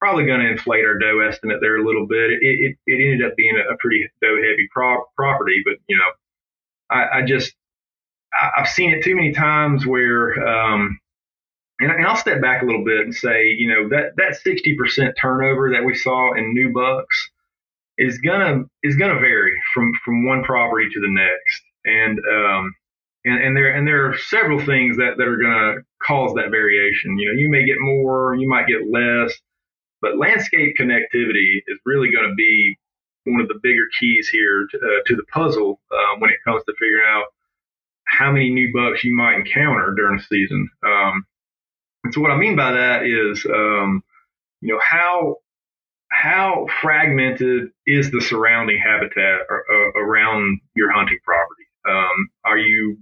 [0.00, 2.30] probably going to inflate our doe estimate there a little bit.
[2.30, 6.10] It, it, it ended up being a, pretty doe heavy pro- property, but you know,
[6.90, 7.54] I, I just
[8.32, 10.98] I, have seen it too many times where um,
[11.80, 15.12] and, and I'll step back a little bit and say, you know, that that 60%
[15.20, 17.30] turnover that we saw in new bucks
[17.96, 22.74] is gonna is gonna vary from from one property to the next, and um,
[23.24, 27.18] and, and there and there are several things that that are gonna cause that variation.
[27.18, 29.32] You know, you may get more, you might get less,
[30.00, 32.76] but landscape connectivity is really going to be
[33.24, 36.62] one of the bigger keys here to, uh, to the puzzle uh, when it comes
[36.64, 37.26] to figuring out
[38.08, 40.68] how many new bucks you might encounter during the season.
[40.84, 41.24] Um,
[42.04, 44.02] and so what I mean by that is, um,
[44.60, 45.36] you know, how
[46.10, 51.64] how fragmented is the surrounding habitat uh, around your hunting property?
[51.88, 52.98] Um, are you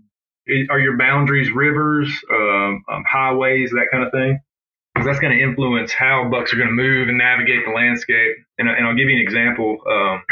[0.71, 4.41] are your boundaries rivers, um, um, highways, that kind of thing?
[4.95, 8.37] Because that's going to influence how bucks are going to move and navigate the landscape.
[8.59, 10.23] And, and I'll give you an example um,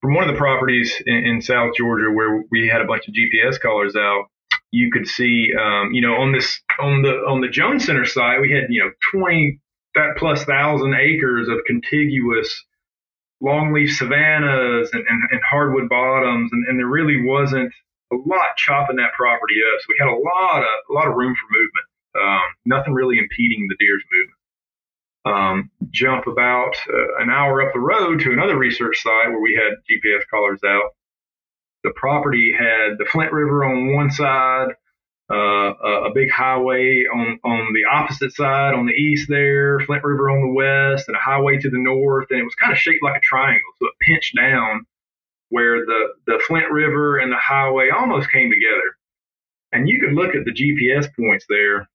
[0.00, 3.14] from one of the properties in, in South Georgia where we had a bunch of
[3.14, 4.26] GPS collars out
[4.70, 8.40] you could see, um, you know, on this on the on the Jones Center site,
[8.40, 9.60] we had you know 20
[9.94, 12.64] that plus thousand acres of contiguous
[13.42, 17.72] longleaf savannas and, and, and hardwood bottoms, and, and, there really wasn't
[18.12, 19.80] a lot chopping that property up.
[19.80, 21.86] So we had a lot of a lot of room for movement.
[22.14, 24.39] Um, nothing really impeding the deer's movement.
[25.24, 29.54] Um, jump about uh, an hour up the road to another research site where we
[29.54, 30.94] had GPS collars out.
[31.84, 34.68] The property had the Flint River on one side,
[35.30, 40.30] uh, a big highway on, on the opposite side on the east there, Flint River
[40.30, 42.26] on the west, and a highway to the north.
[42.30, 43.70] And it was kind of shaped like a triangle.
[43.78, 44.86] So it pinched down
[45.50, 48.96] where the, the Flint River and the highway almost came together.
[49.72, 51.88] And you could look at the GPS points there.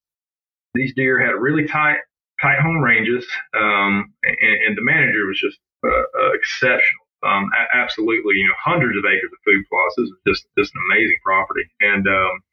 [0.73, 1.97] These deer had really tight,
[2.41, 7.05] tight home ranges, um, and, and, the manager was just uh, uh, exceptional.
[7.23, 9.95] Um, absolutely, you know, hundreds of acres of food plots.
[9.97, 11.63] This is just, just an amazing property.
[11.81, 12.43] And, um,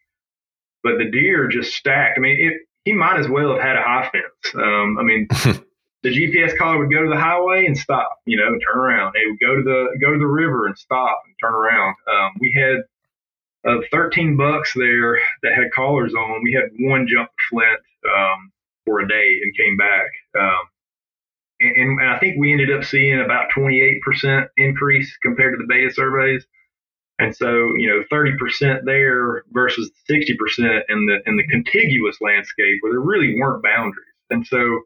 [0.82, 2.16] but the deer just stacked.
[2.16, 4.54] I mean, it, he might as well have had a high fence.
[4.54, 5.26] Um, I mean,
[6.02, 9.14] the GPS collar would go to the highway and stop, you know, and turn around.
[9.16, 11.94] It would go to the go to the river and stop and turn around.
[12.10, 16.42] Um, we had uh, 13 bucks there that had collars on.
[16.42, 18.51] We had one jump to Flint um,
[18.84, 20.10] for a day and came back.
[20.38, 20.68] Um,
[21.60, 25.94] and, and, I think we ended up seeing about 28% increase compared to the baited
[25.94, 26.44] surveys.
[27.18, 30.30] And so, you know, 30% there versus 60%
[30.88, 34.06] in the in the contiguous landscape where there really weren't boundaries.
[34.30, 34.80] And so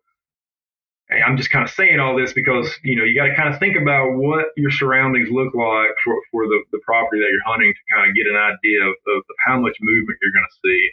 [1.10, 3.60] I'm just kind of saying all this because, you know, you got to kind of
[3.60, 7.72] think about what your surroundings look like for, for the, the property that you're hunting
[7.72, 10.90] to kind of get an idea of, of, how much movement you're going to see.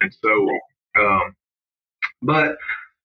[0.00, 1.36] And so, um,
[2.22, 2.56] but,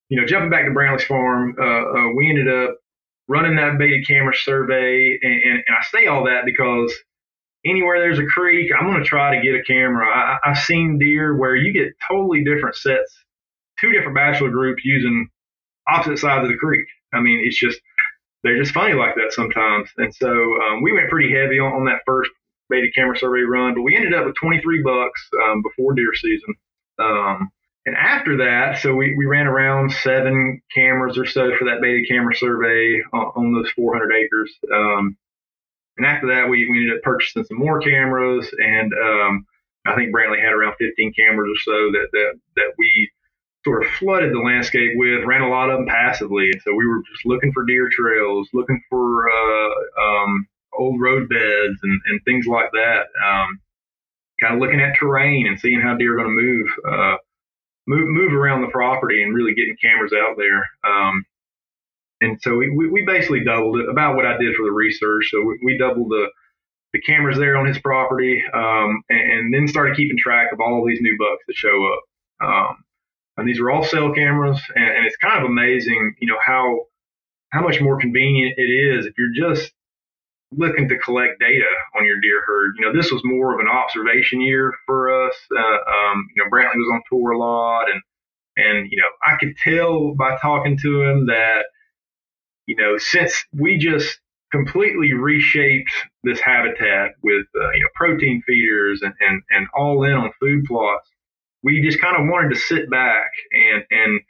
[0.10, 2.78] you know, jumping back to Brantley's farm, uh, uh, we ended up
[3.28, 5.18] running that baited camera survey.
[5.22, 6.94] And, and, and I say all that because
[7.66, 10.08] anywhere there's a creek, I'm going to try to get a camera.
[10.08, 13.18] I, I've seen deer where you get totally different sets,
[13.80, 15.30] two different bachelor groups using
[15.88, 16.88] opposite sides of the creek.
[17.14, 17.80] I mean, it's just,
[18.44, 19.90] they're just funny like that sometimes.
[19.98, 22.30] And so um, we went pretty heavy on, on, that first
[22.70, 26.54] baited camera survey run, but we ended up with 23 bucks um, before deer season.
[27.00, 27.50] Um,
[27.88, 32.06] and after that, so we, we ran around seven cameras or so for that baited
[32.10, 34.54] camera survey on, on those 400 acres.
[34.76, 35.16] Um,
[35.96, 39.46] and after that, we, we ended up purchasing some more cameras, and um,
[39.86, 43.10] I think Brantley had around 15 cameras or so that that that we
[43.64, 45.24] sort of flooded the landscape with.
[45.24, 48.50] Ran a lot of them passively, And so we were just looking for deer trails,
[48.54, 50.46] looking for uh, um,
[50.78, 53.06] old road beds and, and things like that.
[53.26, 53.62] Um,
[54.42, 56.68] kind of looking at terrain and seeing how deer are going to move.
[56.86, 57.18] Uh,
[57.88, 60.64] move move around the property and really getting cameras out there.
[60.84, 61.26] Um,
[62.20, 65.30] and so we, we basically doubled it about what I did for the research.
[65.32, 66.28] So we, we doubled the
[66.94, 70.82] the cameras there on his property, um, and, and, then started keeping track of all
[70.82, 72.48] of these new bucks that show up.
[72.48, 72.84] Um,
[73.36, 76.86] and these are all cell cameras, and, and, it's kind of amazing, you know, how
[77.50, 79.72] how much more convenient it is if you're just
[80.52, 81.66] looking to collect data
[81.98, 82.76] on your deer herd.
[82.78, 85.36] You know, this was more of an observation year for us.
[85.56, 88.02] Uh, um, you know, Brantley was on tour a lot, and
[88.58, 91.66] and you know, I could tell by talking to him that
[92.68, 94.20] you know, since we just
[94.52, 95.92] completely reshaped
[96.24, 100.66] this habitat with uh, you know protein feeders and, and and all in on food
[100.66, 101.10] plots,
[101.64, 104.22] we just kind of wanted to sit back and and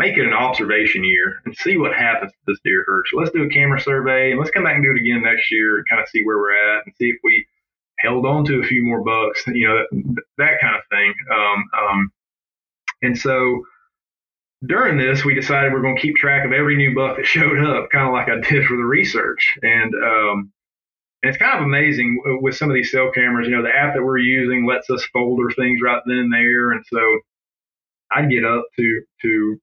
[0.00, 3.04] make it an observation year and see what happens to this deer herd.
[3.10, 5.50] So let's do a camera survey and let's come back and do it again next
[5.52, 7.46] year and kind of see where we're at and see if we
[7.98, 11.14] held on to a few more bucks, you know, that, that kind of thing.
[11.30, 12.12] Um, um,
[13.02, 13.62] and so
[14.66, 17.58] during this, we decided we're going to keep track of every new buck that showed
[17.58, 19.58] up, kind of like I did for the research.
[19.62, 20.52] And, um,
[21.22, 23.46] and it's kind of amazing with some of these cell cameras.
[23.46, 26.70] You know, the app that we're using lets us folder things right then and there.
[26.70, 27.00] And so
[28.10, 29.60] I'd get up to, to,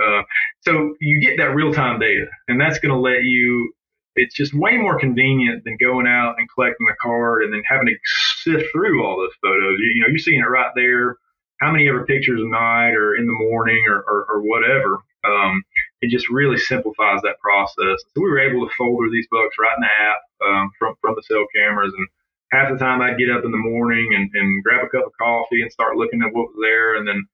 [0.00, 0.22] uh,
[0.60, 3.72] so you get that real time data, and that's going to let you,
[4.16, 7.86] it's just way more convenient than going out and collecting a card and then having
[7.86, 7.94] to
[8.42, 9.78] sift through all those photos.
[9.78, 11.16] You, you know, you're seeing it right there
[11.62, 14.98] how many ever pictures a night or in the morning or, or, or whatever.
[15.24, 15.62] Um,
[16.00, 18.02] it just really simplifies that process.
[18.12, 21.14] So we were able to folder these books right in the app um, from from
[21.14, 22.08] the cell cameras, and
[22.50, 25.12] half the time I'd get up in the morning and, and grab a cup of
[25.16, 27.24] coffee and start looking at what was there, and then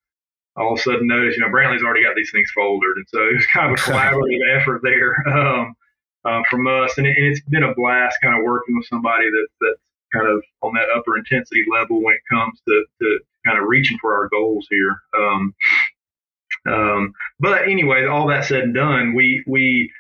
[0.59, 3.21] all of a sudden notice, you know, Brantley's already got these things folded, and so
[3.23, 5.75] it was kind of a collaborative effort there um,
[6.25, 9.31] uh, from us, and, it, and, it's been a blast kind of working with somebody
[9.31, 9.81] that that's
[10.13, 13.99] kind of on that upper intensity level when it comes to, to kind of reaching
[14.01, 14.97] for our goals here.
[15.17, 15.55] Um,
[16.67, 19.93] um, but anyway, all that said and done, we we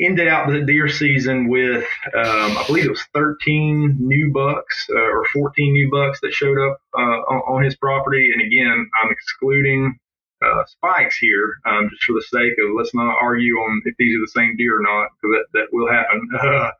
[0.00, 1.84] ended out the deer season with
[2.14, 6.58] um, I believe it was 13 new bucks uh, or 14 new bucks that showed
[6.58, 8.30] up uh, on, on, his property.
[8.32, 9.98] And again, I'm excluding
[10.44, 14.16] uh, spikes here, um, just for the sake of let's not argue on if these
[14.16, 16.28] are the same deer or not, because that, that will happen.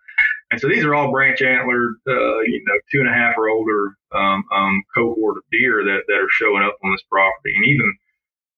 [0.50, 3.48] and so these are all branch antlered, uh, you know, two and a half or
[3.48, 7.54] older um, um, cohort of deer that, that are showing up on this property.
[7.54, 7.96] And even,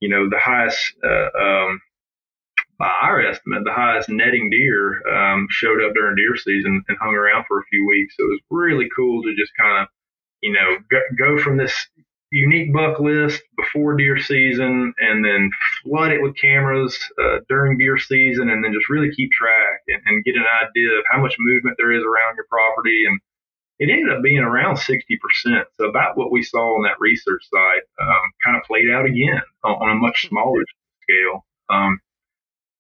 [0.01, 1.81] you know, the highest, uh, um,
[2.79, 7.15] by our estimate, the highest netting deer um, showed up during deer season and hung
[7.15, 8.15] around for a few weeks.
[8.17, 9.89] So it was really cool to just kind of,
[10.43, 11.87] you know, go, go from this
[12.31, 15.51] unique buck list before deer season and then
[15.83, 20.03] flood it with cameras uh, during deer season and then just really keep track and,
[20.07, 23.05] and, get an idea of how much movement there is around your property.
[23.07, 23.21] And
[23.79, 24.99] it ended up being around 60%
[25.77, 29.43] so about what we saw on that research site um, kind of played out again
[29.63, 30.65] on, on a much smaller
[31.03, 31.45] scale.
[31.69, 32.01] Um,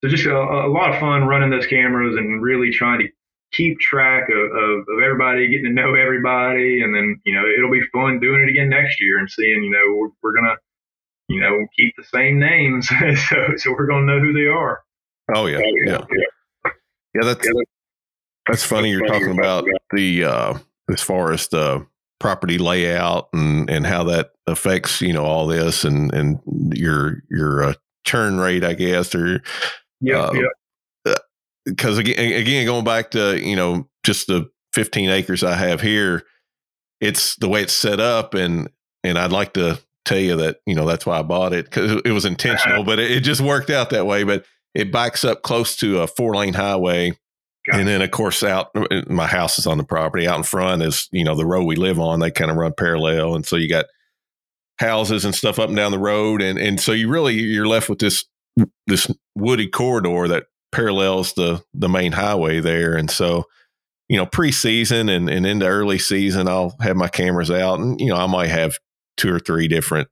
[0.03, 3.09] so just a, a, lot of fun running those cameras and really trying to
[3.53, 7.71] keep track of, of, of, everybody, getting to know everybody, and then you know it'll
[7.71, 10.57] be fun doing it again next year and seeing you know we're, we're gonna
[11.29, 12.89] you know keep the same names,
[13.29, 14.83] so so we're gonna know who they are.
[15.35, 16.71] Oh yeah, yeah, yeah.
[17.15, 17.49] yeah that's
[18.49, 18.91] that's funny.
[18.91, 20.59] You're talking about the uh,
[20.91, 21.87] as far as the
[22.19, 26.41] property layout and and how that affects you know all this and and
[26.73, 27.75] your your uh,
[28.05, 29.43] churn rate, I guess, or
[30.01, 30.49] yeah, uh, yeah
[31.67, 36.23] because again, again, going back to you know just the 15 acres I have here,
[37.01, 38.71] it's the way it's set up, and
[39.05, 42.01] and I'd like to tell you that you know that's why I bought it because
[42.05, 44.23] it was intentional, but it, it, just worked out that way.
[44.23, 44.45] But
[44.75, 47.13] it backs up close to a four lane highway.
[47.73, 50.29] And then, of course, out uh, my house is on the property.
[50.29, 52.21] Out in front is you know the road we live on.
[52.21, 53.87] They kind of run parallel, and so you got
[54.79, 57.89] houses and stuff up and down the road, and and so you really you're left
[57.89, 58.25] with this
[58.87, 60.45] this wooded corridor that
[60.77, 63.45] parallels the the main highway there, and so
[64.09, 68.09] you know preseason and and into early season, I'll have my cameras out, and you
[68.09, 68.79] know I might have
[69.17, 70.09] two or three different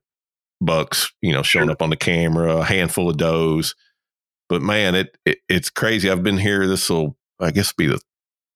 [0.59, 3.75] bucks, you know, showing up on the camera, a handful of does.
[4.49, 6.09] But man, it, it it's crazy.
[6.09, 6.67] I've been here.
[6.67, 8.01] This will, I guess, be the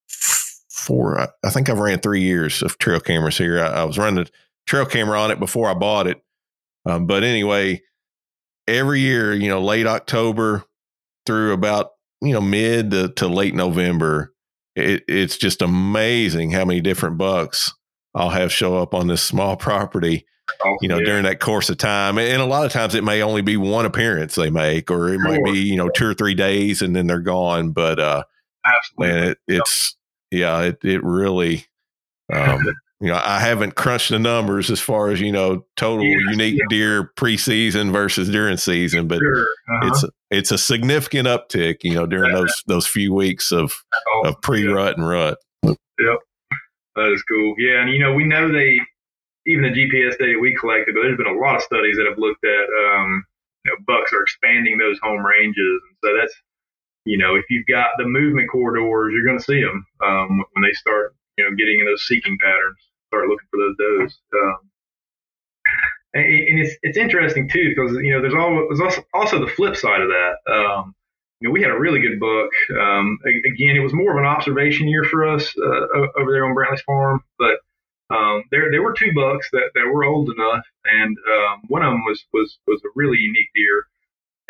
[0.08, 1.20] four.
[1.20, 3.62] I, I, think I've ran three years of trail cameras here.
[3.62, 4.28] I, I was running a
[4.66, 6.20] trail camera on it before I bought it.
[6.86, 7.82] Um, but anyway,
[8.66, 10.64] every year, you know, late October
[11.26, 11.90] through about
[12.20, 14.32] you know mid to, to late November,
[14.76, 17.72] it, it's just amazing how many different bucks
[18.14, 20.26] I'll have show up on this small property.
[20.64, 21.04] Oh, you know, yeah.
[21.04, 23.86] during that course of time, and a lot of times it may only be one
[23.86, 25.22] appearance they make, or it sure.
[25.22, 27.70] might be you know two or three days, and then they're gone.
[27.70, 28.24] But uh,
[28.66, 29.96] absolutely, man, it, it's
[30.32, 31.66] yeah, it it really
[32.32, 32.60] um,
[33.00, 36.64] you know, I haven't crunched the numbers as far as you know total unique yeah.
[36.68, 39.42] deer preseason versus during season, but sure.
[39.42, 39.88] uh-huh.
[39.88, 44.40] it's it's a significant uptick, you know, during those those few weeks of oh, of
[44.42, 45.38] pre rut and rut.
[45.64, 46.18] Yep,
[46.96, 47.54] that is cool.
[47.58, 48.78] Yeah, and you know, we know they
[49.46, 52.18] even the GPS data we collected, but there's been a lot of studies that have
[52.18, 53.24] looked at um,
[53.64, 56.34] you know, bucks are expanding those home ranges, and so that's
[57.06, 60.62] you know, if you've got the movement corridors, you're going to see them um, when
[60.62, 62.78] they start you know getting in those seeking patterns
[63.10, 64.18] start looking for those does.
[64.34, 64.69] Um,
[66.14, 68.68] and, it's it's interesting too because you know there's, all,
[69.14, 70.52] also the flip side of that.
[70.52, 70.94] Um,
[71.40, 72.50] you know, we had a really good book.
[72.78, 76.54] Um, again, it was more of an observation year for us uh, over there on
[76.54, 77.60] Brantley's farm, but
[78.14, 81.92] um, there there were two bucks that, that were old enough, and um, one of
[81.92, 83.84] them was was was a really unique deer.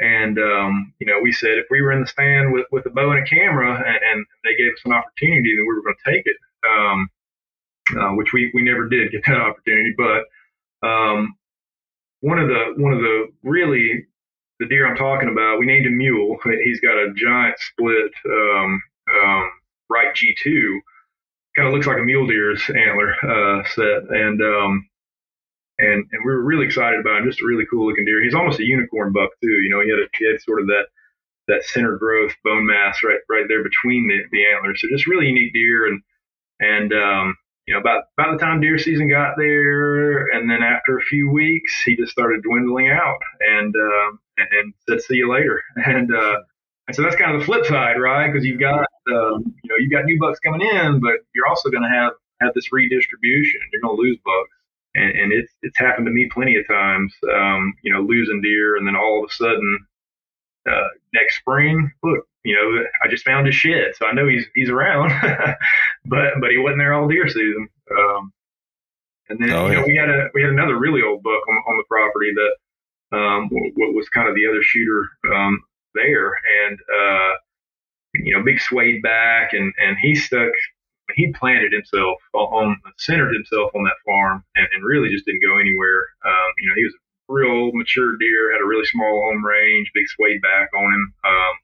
[0.03, 2.91] And um, you know, we said if we were in the stand with, with a
[2.91, 5.95] bow and a camera, and, and they gave us an opportunity, then we were going
[6.05, 6.37] to take it.
[6.67, 7.11] Um,
[7.99, 9.95] uh, which we, we never did get that opportunity.
[9.97, 11.35] But um,
[12.21, 14.07] one of the one of the really
[14.59, 16.37] the deer I'm talking about, we named him Mule.
[16.65, 18.83] He's got a giant split um,
[19.23, 19.51] um,
[19.89, 20.79] right G2.
[21.57, 24.89] Kind of looks like a mule deer's antler uh, set, and um,
[25.79, 27.27] and and we were really excited about him.
[27.27, 28.23] Just a really cool looking deer.
[28.23, 29.51] He's almost a unicorn buck too.
[29.51, 30.85] You know, he had a, he had sort of that
[31.49, 34.81] that center growth bone mass right right there between the, the antlers.
[34.81, 36.03] So just really unique deer, and
[36.61, 37.37] and um,
[37.71, 41.31] you know, about about the time deer season got there, and then after a few
[41.31, 46.39] weeks, he just started dwindling out, and um, and said, "See you later." And uh,
[46.89, 48.27] and so that's kind of the flip side, right?
[48.27, 48.81] Because you've got
[49.15, 52.15] um, you know you've got new bucks coming in, but you're also going to have
[52.41, 53.61] have this redistribution.
[53.73, 54.57] You're going to lose bucks,
[54.97, 57.15] and, and it's it's happened to me plenty of times.
[57.33, 59.87] Um, you know, losing deer, and then all of a sudden,
[60.69, 64.47] uh, next spring, look, you know, I just found his shed, so I know he's
[64.55, 65.11] he's around,
[66.05, 67.69] but but he wasn't there all deer season.
[67.91, 68.33] Um,
[69.29, 71.57] and then oh, you know, we had a we had another really old buck on,
[71.69, 75.61] on the property that um, what was kind of the other shooter um,
[75.95, 76.33] there,
[76.67, 77.33] and uh,
[78.15, 80.53] you know, big swayed back, and and he stuck.
[81.17, 85.59] He planted himself on, centered himself on that farm, and, and really just didn't go
[85.59, 86.07] anywhere.
[86.25, 89.45] Um, you know, he was a real old mature deer, had a really small home
[89.45, 91.15] range, big swayed back on him.
[91.27, 91.55] Um,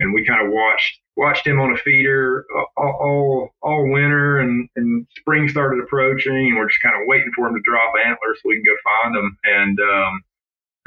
[0.00, 2.46] and we kind of watched watched him on a feeder
[2.76, 7.46] all all, winter, and, and spring started approaching, and we're just kind of waiting for
[7.46, 9.38] him to drop antlers so we can go find him.
[9.44, 10.22] And um,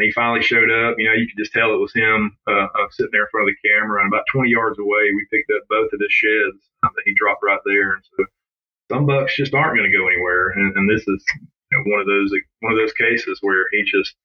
[0.01, 0.97] he finally showed up.
[0.97, 3.49] You know, you could just tell it was him uh, uh, sitting there in front
[3.49, 4.01] of the camera.
[4.01, 7.43] And about 20 yards away, we picked up both of his sheds that he dropped
[7.43, 7.93] right there.
[7.93, 8.25] And so
[8.91, 11.23] some bucks just aren't going to go anywhere, and, and this is
[11.71, 14.15] you know, one of those one of those cases where he just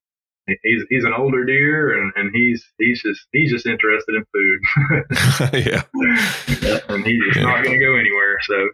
[0.63, 4.61] he's he's an older deer and, and he's he's just he's just interested in food.
[5.67, 5.83] yeah.
[6.89, 7.43] and he's just yeah.
[7.43, 8.39] not going to go anywhere.
[8.43, 8.69] So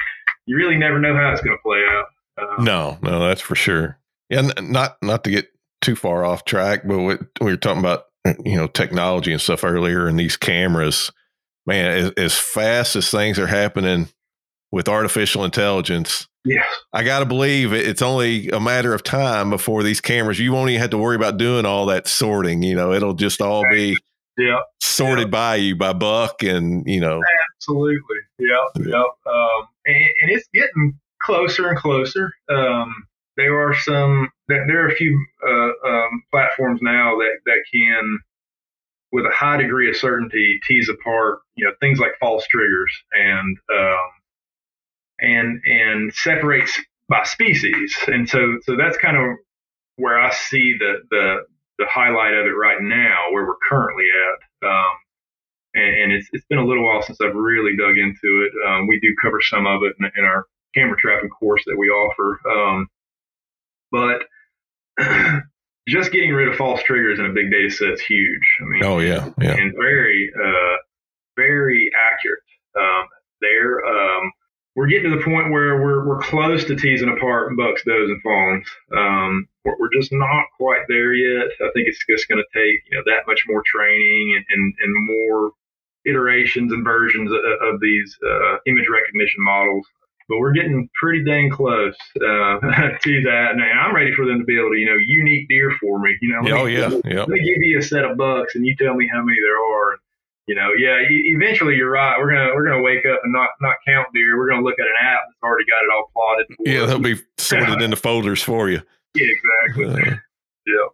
[0.47, 2.07] you really never know how it's going to play out.
[2.37, 3.99] Um, no, no, that's for sure.
[4.31, 5.49] Yeah, not not to get
[5.81, 8.07] too far off track, but we, we were talking about
[8.45, 11.13] you know technology and stuff earlier, and these cameras,
[11.67, 14.09] man, as, as fast as things are happening
[14.73, 16.67] with artificial intelligence, Yes.
[16.93, 20.71] I got to believe it's only a matter of time before these cameras, you won't
[20.71, 22.63] even have to worry about doing all that sorting.
[22.63, 23.97] You know, it'll just all be
[24.37, 24.61] yeah.
[24.81, 27.21] sorted by you by Buck and, you know.
[27.57, 28.19] Absolutely.
[28.39, 28.87] Yep.
[28.87, 28.95] Yep.
[28.95, 32.31] Um, and, and, it's getting closer and closer.
[32.51, 33.07] Um,
[33.39, 38.19] there are some, there are a few uh, um, platforms now that, that can,
[39.13, 43.57] with a high degree of certainty, tease apart, you know, things like false triggers and,
[43.75, 44.11] um,
[45.25, 47.97] and and separates by species.
[48.07, 49.37] And so so that's kind of
[49.97, 51.37] where I see the the
[51.79, 54.69] the highlight of it right now, where we're currently at.
[54.69, 54.95] Um,
[55.75, 58.53] and, and, it's it's been a little while since I've really dug into it.
[58.67, 61.89] Um, we do cover some of it in, in, our camera trapping course that we
[61.89, 62.41] offer.
[62.49, 62.89] Um,
[63.91, 64.23] but
[65.89, 68.47] just getting rid of false triggers in a big data set is huge.
[68.61, 70.77] I mean, oh yeah, yeah, and very uh,
[71.37, 72.39] very accurate.
[72.79, 73.07] Um,
[73.41, 74.33] there, um,
[74.77, 78.21] we're getting to the point where we're, we're close to teasing apart bucks, does, and
[78.23, 78.67] fawns.
[78.97, 81.47] Um, we're, we're, just not quite there yet.
[81.61, 84.75] I think it's just going to take you know that much more training and, and,
[84.81, 85.53] and more
[86.07, 89.87] iterations and versions of, of these uh, image recognition models.
[90.29, 92.59] But we're getting pretty dang close uh,
[93.03, 95.71] to that, and I'm ready for them to be able to, you know, unique deer
[95.81, 96.17] for me.
[96.21, 97.21] You know, oh yeah, yeah.
[97.21, 99.59] Let me give you a set of bucks, and you tell me how many there
[99.59, 99.99] are.
[100.47, 102.19] You know, yeah, eventually you're right.
[102.19, 104.37] We're gonna we're gonna wake up and not not count deer.
[104.37, 106.47] We're gonna look at an app that's already got it all plotted.
[106.61, 106.91] yeah, us.
[106.91, 108.83] they'll be sorted into folders for you.
[109.15, 110.13] Yeah, exactly.
[110.13, 110.17] Uh,
[110.67, 110.87] yeah.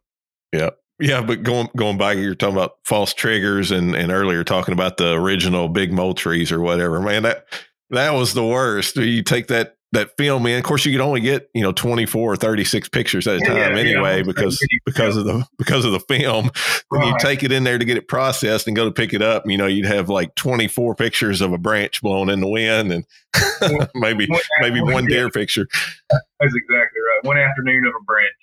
[0.52, 0.70] Yeah.
[1.00, 4.98] Yeah, but going going back, you're talking about false triggers and and earlier talking about
[4.98, 7.00] the original big Moultries or whatever.
[7.00, 7.46] Man, that
[7.88, 8.96] that was the worst.
[8.96, 10.56] You take that that film in.
[10.56, 13.36] Of course, you could only get you know twenty four or thirty six pictures at
[13.36, 16.50] a time yeah, anyway yeah, because because of the because of the film.
[16.88, 17.08] When right.
[17.08, 19.44] you take it in there to get it processed and go to pick it up,
[19.46, 22.92] you know you'd have like twenty four pictures of a branch blown in the wind
[22.92, 23.04] and
[23.94, 25.30] maybe one, maybe one, one deer yeah.
[25.32, 25.66] picture.
[26.10, 27.24] That's exactly right.
[27.24, 28.34] One afternoon of a branch.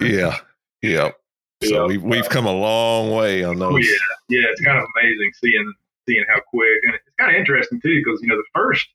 [0.00, 0.36] Yeah,
[0.82, 1.10] yeah.
[1.64, 3.86] So we've we've come a long way on oh, those.
[3.86, 4.48] yeah, yeah.
[4.50, 5.72] It's kind of amazing seeing
[6.08, 8.86] seeing how quick, and it's kind of interesting too because you know the first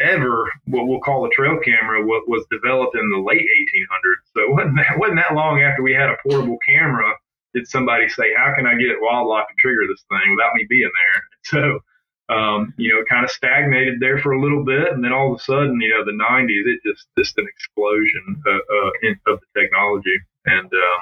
[0.00, 4.24] ever what we'll call a trail camera what was developed in the late 1800s.
[4.34, 7.12] So it wasn't that, wasn't that long after we had a portable camera
[7.54, 10.90] did somebody say, how can I get wildlife to trigger this thing without me being
[10.90, 11.22] there?
[11.42, 11.80] So,
[12.28, 14.92] um, you know, it kind of stagnated there for a little bit.
[14.92, 18.42] And then all of a sudden, you know, the 90s, it just, just an explosion
[18.46, 20.16] uh, uh, in, of the technology.
[20.44, 21.00] And, um,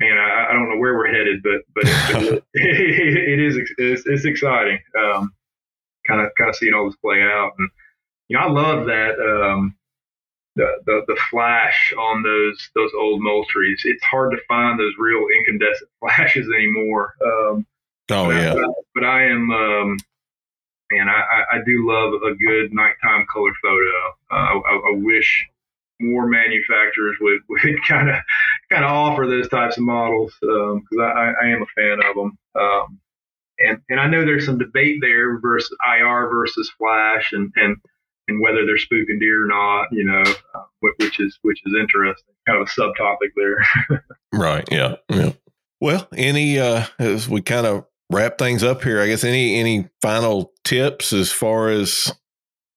[0.00, 4.02] man, I, I, don't know where we're headed, but, but it, it, it is, it's,
[4.06, 4.78] it's exciting.
[4.98, 5.34] Um,
[6.08, 7.52] kind of, kind of seeing all this play out.
[7.58, 7.70] And,
[8.30, 9.74] you know, I love that um,
[10.54, 13.80] the, the the flash on those those old Moultries.
[13.84, 17.14] It's hard to find those real incandescent flashes anymore.
[17.24, 17.66] Um,
[18.12, 19.50] oh yeah, I, but I am.
[19.50, 19.96] Um,
[20.92, 23.98] man, I, I do love a good nighttime color photo.
[24.30, 25.46] Uh, I, I wish
[26.00, 28.16] more manufacturers would, would kind of
[28.70, 32.14] kind of offer those types of models because um, I, I, am a fan of
[32.14, 32.38] them.
[32.54, 33.00] Um,
[33.58, 37.76] and and I know there's some debate there versus IR versus flash, and and
[38.30, 40.22] and whether they're spooking deer or not, you know,
[40.54, 40.62] uh,
[40.98, 42.34] which is which is interesting.
[42.46, 44.02] Kind of a subtopic there.
[44.32, 44.66] right.
[44.70, 44.96] Yeah.
[45.10, 45.32] Yeah.
[45.80, 49.88] Well, any uh, as we kind of wrap things up here, I guess any any
[50.00, 52.12] final tips as far as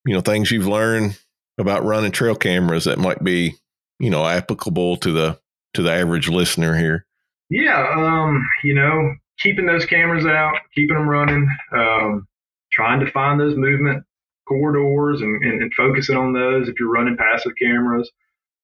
[0.04, 1.18] you know things you've learned
[1.58, 3.54] about running trail cameras that might be
[4.00, 5.38] you know applicable to the
[5.74, 7.06] to the average listener here.
[7.48, 7.86] Yeah.
[7.96, 8.44] Um.
[8.64, 11.48] You know, keeping those cameras out, keeping them running.
[11.72, 12.26] Um.
[12.72, 14.04] Trying to find those movement
[14.46, 18.10] corridors and, and, and, focusing on those if you're running passive cameras.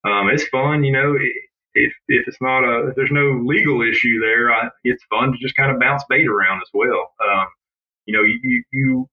[0.05, 1.16] Um, it's fun, you know.
[1.74, 5.39] If if it's not a if there's no legal issue there, I, it's fun to
[5.39, 7.12] just kind of bounce bait around as well.
[7.23, 7.47] Um,
[8.07, 9.09] you know, you you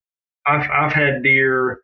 [0.45, 1.81] I've I've had deer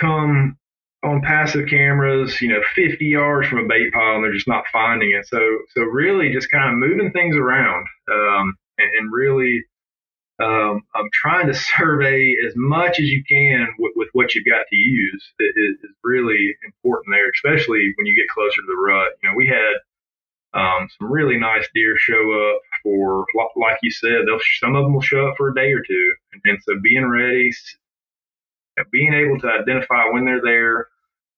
[0.00, 0.56] come
[1.04, 4.64] on passive cameras, you know, 50 yards from a bait pile and they're just not
[4.72, 5.26] finding it.
[5.26, 5.38] So,
[5.74, 9.62] so really just kind of moving things around um, and, and, really
[10.38, 14.64] um, I'm trying to survey as much as you can with, with what you've got
[14.68, 19.12] to use is, is, really important there, especially when you get closer to the rut.
[19.22, 19.74] You know, we had
[20.54, 23.26] um, some really nice deer show up for,
[23.56, 26.14] like you said, they'll, some of them will show up for a day or two.
[26.32, 27.50] And, and so being ready,
[28.92, 30.88] being able to identify when they're there,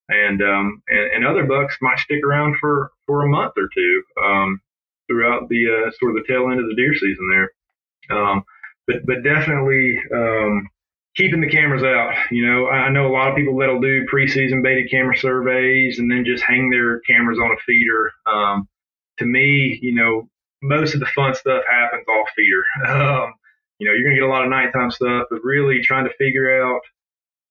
[0.08, 4.02] and um, and, and, other bucks might stick around for, for a month or two
[4.24, 4.60] um,
[5.06, 8.16] throughout the uh, sort of the tail end of the deer season there.
[8.16, 8.42] Um,
[8.88, 10.68] but but definitely um,
[11.14, 12.14] keeping the cameras out.
[12.32, 16.10] You know, I know a lot of people that'll do preseason baited camera surveys and
[16.10, 18.10] then just hang their cameras on a feeder.
[18.26, 18.68] Um,
[19.18, 20.28] to me, you know,
[20.62, 22.64] most of the fun stuff happens off feeder.
[22.88, 23.34] Um,
[23.80, 26.64] you know, you're gonna get a lot of nighttime stuff, but really trying to figure
[26.64, 26.80] out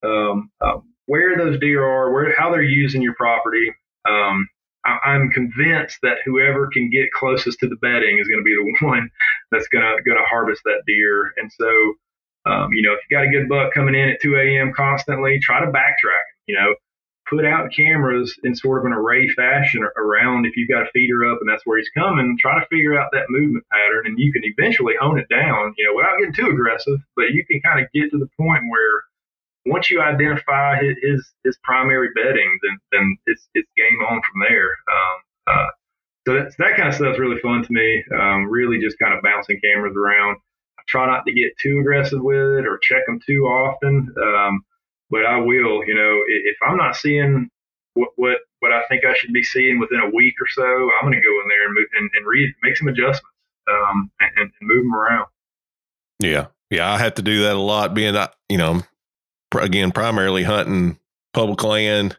[0.04, 3.74] um, uh, where those deer are, where how they're using your property.
[5.08, 8.56] I, am convinced that whoever can get closest to the bedding is going to be
[8.56, 9.10] the one
[9.52, 11.34] that's going to going to harvest that deer.
[11.38, 14.36] And so, um, you know, if you got a good buck coming in at 2
[14.36, 14.74] a.m.
[14.76, 16.28] constantly, try to backtrack.
[16.48, 16.76] You know,
[17.30, 21.26] put out cameras in sort of an array fashion around if you've got a feeder
[21.32, 22.38] up and that's where he's coming.
[22.40, 25.74] Try to figure out that movement pattern, and you can eventually hone it down.
[25.78, 28.64] You know, without getting too aggressive, but you can kind of get to the point
[28.70, 29.04] where
[29.68, 34.42] once you identify his his, his primary bedding, then then it's it's game on from
[34.48, 34.70] there.
[34.92, 35.16] Um,
[35.48, 35.70] uh,
[36.26, 38.04] so that's, that kind of stuff is really fun to me.
[38.20, 40.38] Um, really just kind of bouncing cameras around.
[40.78, 44.14] I try not to get too aggressive with it or check them too often.
[44.22, 44.66] Um,
[45.10, 47.50] but I will, you know, if I'm not seeing
[47.94, 51.10] what, what, what I think I should be seeing within a week or so, I'm
[51.10, 53.24] going to go in there and move and, and read, make some adjustments,
[53.72, 55.28] um, and, and move them around.
[56.20, 56.48] Yeah.
[56.70, 56.92] Yeah.
[56.92, 58.82] I have to do that a lot being, uh, you know,
[59.56, 61.00] again, primarily hunting
[61.34, 62.18] public land.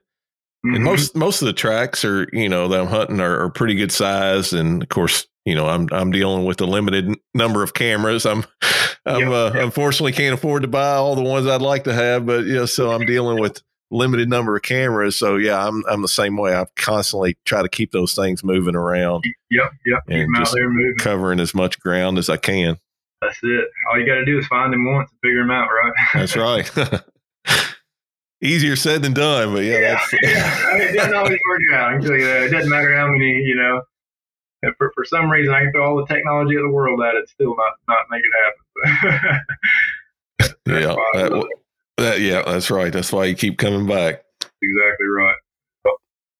[0.67, 0.75] Mm-hmm.
[0.75, 3.75] And most most of the tracks are, you know, that I'm hunting are, are, pretty
[3.75, 4.53] good size.
[4.53, 8.27] And of course, you know, I'm I'm dealing with a limited number of cameras.
[8.27, 8.45] I'm
[9.07, 9.65] I'm yep, uh, yep.
[9.65, 12.67] unfortunately can't afford to buy all the ones I'd like to have, but you know,
[12.67, 15.17] so I'm dealing with limited number of cameras.
[15.17, 16.55] So yeah, I'm I'm the same way.
[16.55, 19.25] I constantly try to keep those things moving around.
[19.51, 20.03] Yep, yep.
[20.09, 20.57] And just
[20.99, 22.79] covering as much ground as I can.
[23.23, 23.65] That's it.
[23.91, 25.93] All you got to do is find them once and figure them out, right?
[26.15, 27.01] That's right.
[28.43, 30.77] easier said than done, but yeah, yeah, that's, yeah.
[30.77, 31.91] It doesn't always work out.
[31.91, 32.43] I can tell you that.
[32.45, 33.83] It doesn't matter how many, you know.
[34.77, 37.29] For, for some reason, I can throw all the technology of the world at it,
[37.29, 39.41] still not not make it happen.
[40.67, 41.47] yeah, that,
[41.97, 42.93] that, yeah, that's right.
[42.93, 44.25] That's why you keep coming back.
[44.61, 45.37] Exactly right.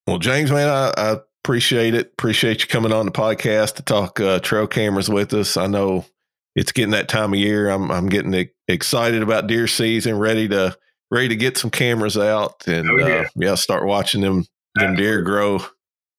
[0.05, 2.07] Well, James, man, I, I appreciate it.
[2.07, 5.55] Appreciate you coming on the podcast to talk uh, trail cameras with us.
[5.55, 6.05] I know
[6.55, 7.69] it's getting that time of year.
[7.69, 10.75] I'm I'm getting excited about deer season, ready to
[11.11, 13.05] ready to get some cameras out and oh, yeah.
[13.05, 13.55] Uh, yeah.
[13.55, 14.45] start watching them
[14.75, 15.59] them deer grow.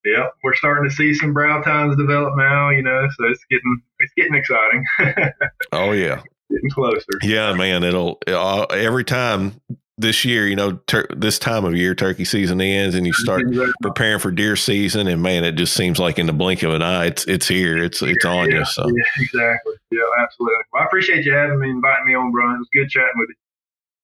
[0.05, 2.71] Yeah, we're starting to see some brow tines develop now.
[2.71, 4.85] You know, so it's getting it's getting exciting.
[5.73, 7.07] oh yeah, getting closer.
[7.23, 9.61] Yeah, man, it'll uh, every time
[9.99, 13.43] this year, you know, tur- this time of year, turkey season ends, and you start
[13.83, 16.81] preparing for deer season, and man, it just seems like in the blink of an
[16.81, 18.65] eye, it's it's here, it's it's on yeah, you.
[18.65, 20.57] So yeah, exactly, yeah, absolutely.
[20.73, 22.57] Well, I appreciate you having me, inviting me on, Brian.
[22.57, 23.35] It was good chatting with you.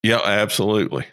[0.02, 1.06] Yeah, absolutely.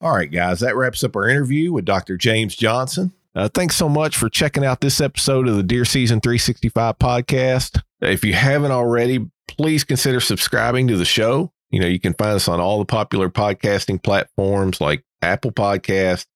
[0.00, 2.16] All right, guys, that wraps up our interview with Dr.
[2.16, 3.12] James Johnson.
[3.34, 7.82] Uh, thanks so much for checking out this episode of the Deer Season 365 podcast.
[8.00, 11.52] If you haven't already, please consider subscribing to the show.
[11.70, 16.26] You know, you can find us on all the popular podcasting platforms like Apple Podcasts,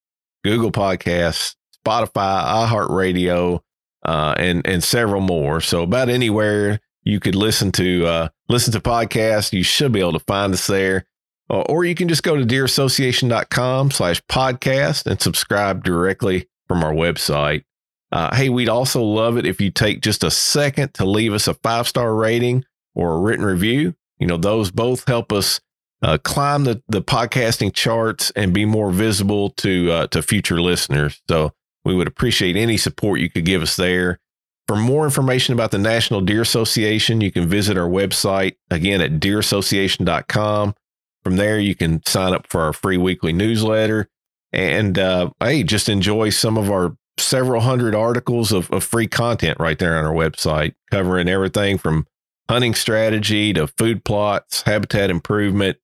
[0.44, 1.54] Google Podcasts,
[1.86, 3.60] Spotify, iHeartRadio,
[4.04, 5.60] uh, and and several more.
[5.60, 10.14] So about anywhere you could listen to uh, listen to podcasts, you should be able
[10.14, 11.06] to find us there.
[11.50, 16.92] Uh, or you can just go to deerassociation.com slash podcast and subscribe directly from our
[16.92, 17.64] website.
[18.12, 21.48] Uh, hey, we'd also love it if you take just a second to leave us
[21.48, 22.64] a five star rating
[22.94, 23.94] or a written review.
[24.18, 25.60] You know, those both help us
[26.02, 31.20] uh, climb the, the podcasting charts and be more visible to uh, to future listeners.
[31.28, 31.52] So
[31.84, 34.18] we would appreciate any support you could give us there.
[34.66, 39.18] For more information about the National Deer Association, you can visit our website again at
[39.18, 40.74] deerassociation.com.
[41.22, 44.08] From there, you can sign up for our free weekly newsletter
[44.52, 49.58] and, uh, hey, just enjoy some of our several hundred articles of, of free content
[49.60, 52.06] right there on our website, covering everything from
[52.48, 55.76] hunting strategy to food plots, habitat improvement,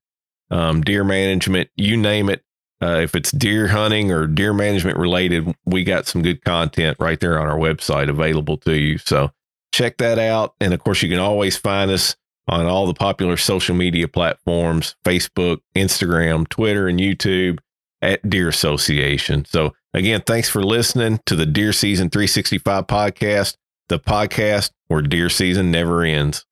[0.51, 2.43] um, deer management, you name it.
[2.83, 7.21] Uh, if it's deer hunting or deer management related, we got some good content right
[7.21, 8.99] there on our website available to you.
[8.99, 9.31] So
[9.73, 10.55] check that out.
[10.61, 12.17] And of course, you can always find us
[12.49, 17.59] on all the popular social media platforms Facebook, Instagram, Twitter, and YouTube.
[18.03, 19.45] at Deer Association.
[19.47, 23.57] So, again, thanks for listening to the Deer Season 365 podcast,
[23.89, 26.45] the podcast where deer season never ends.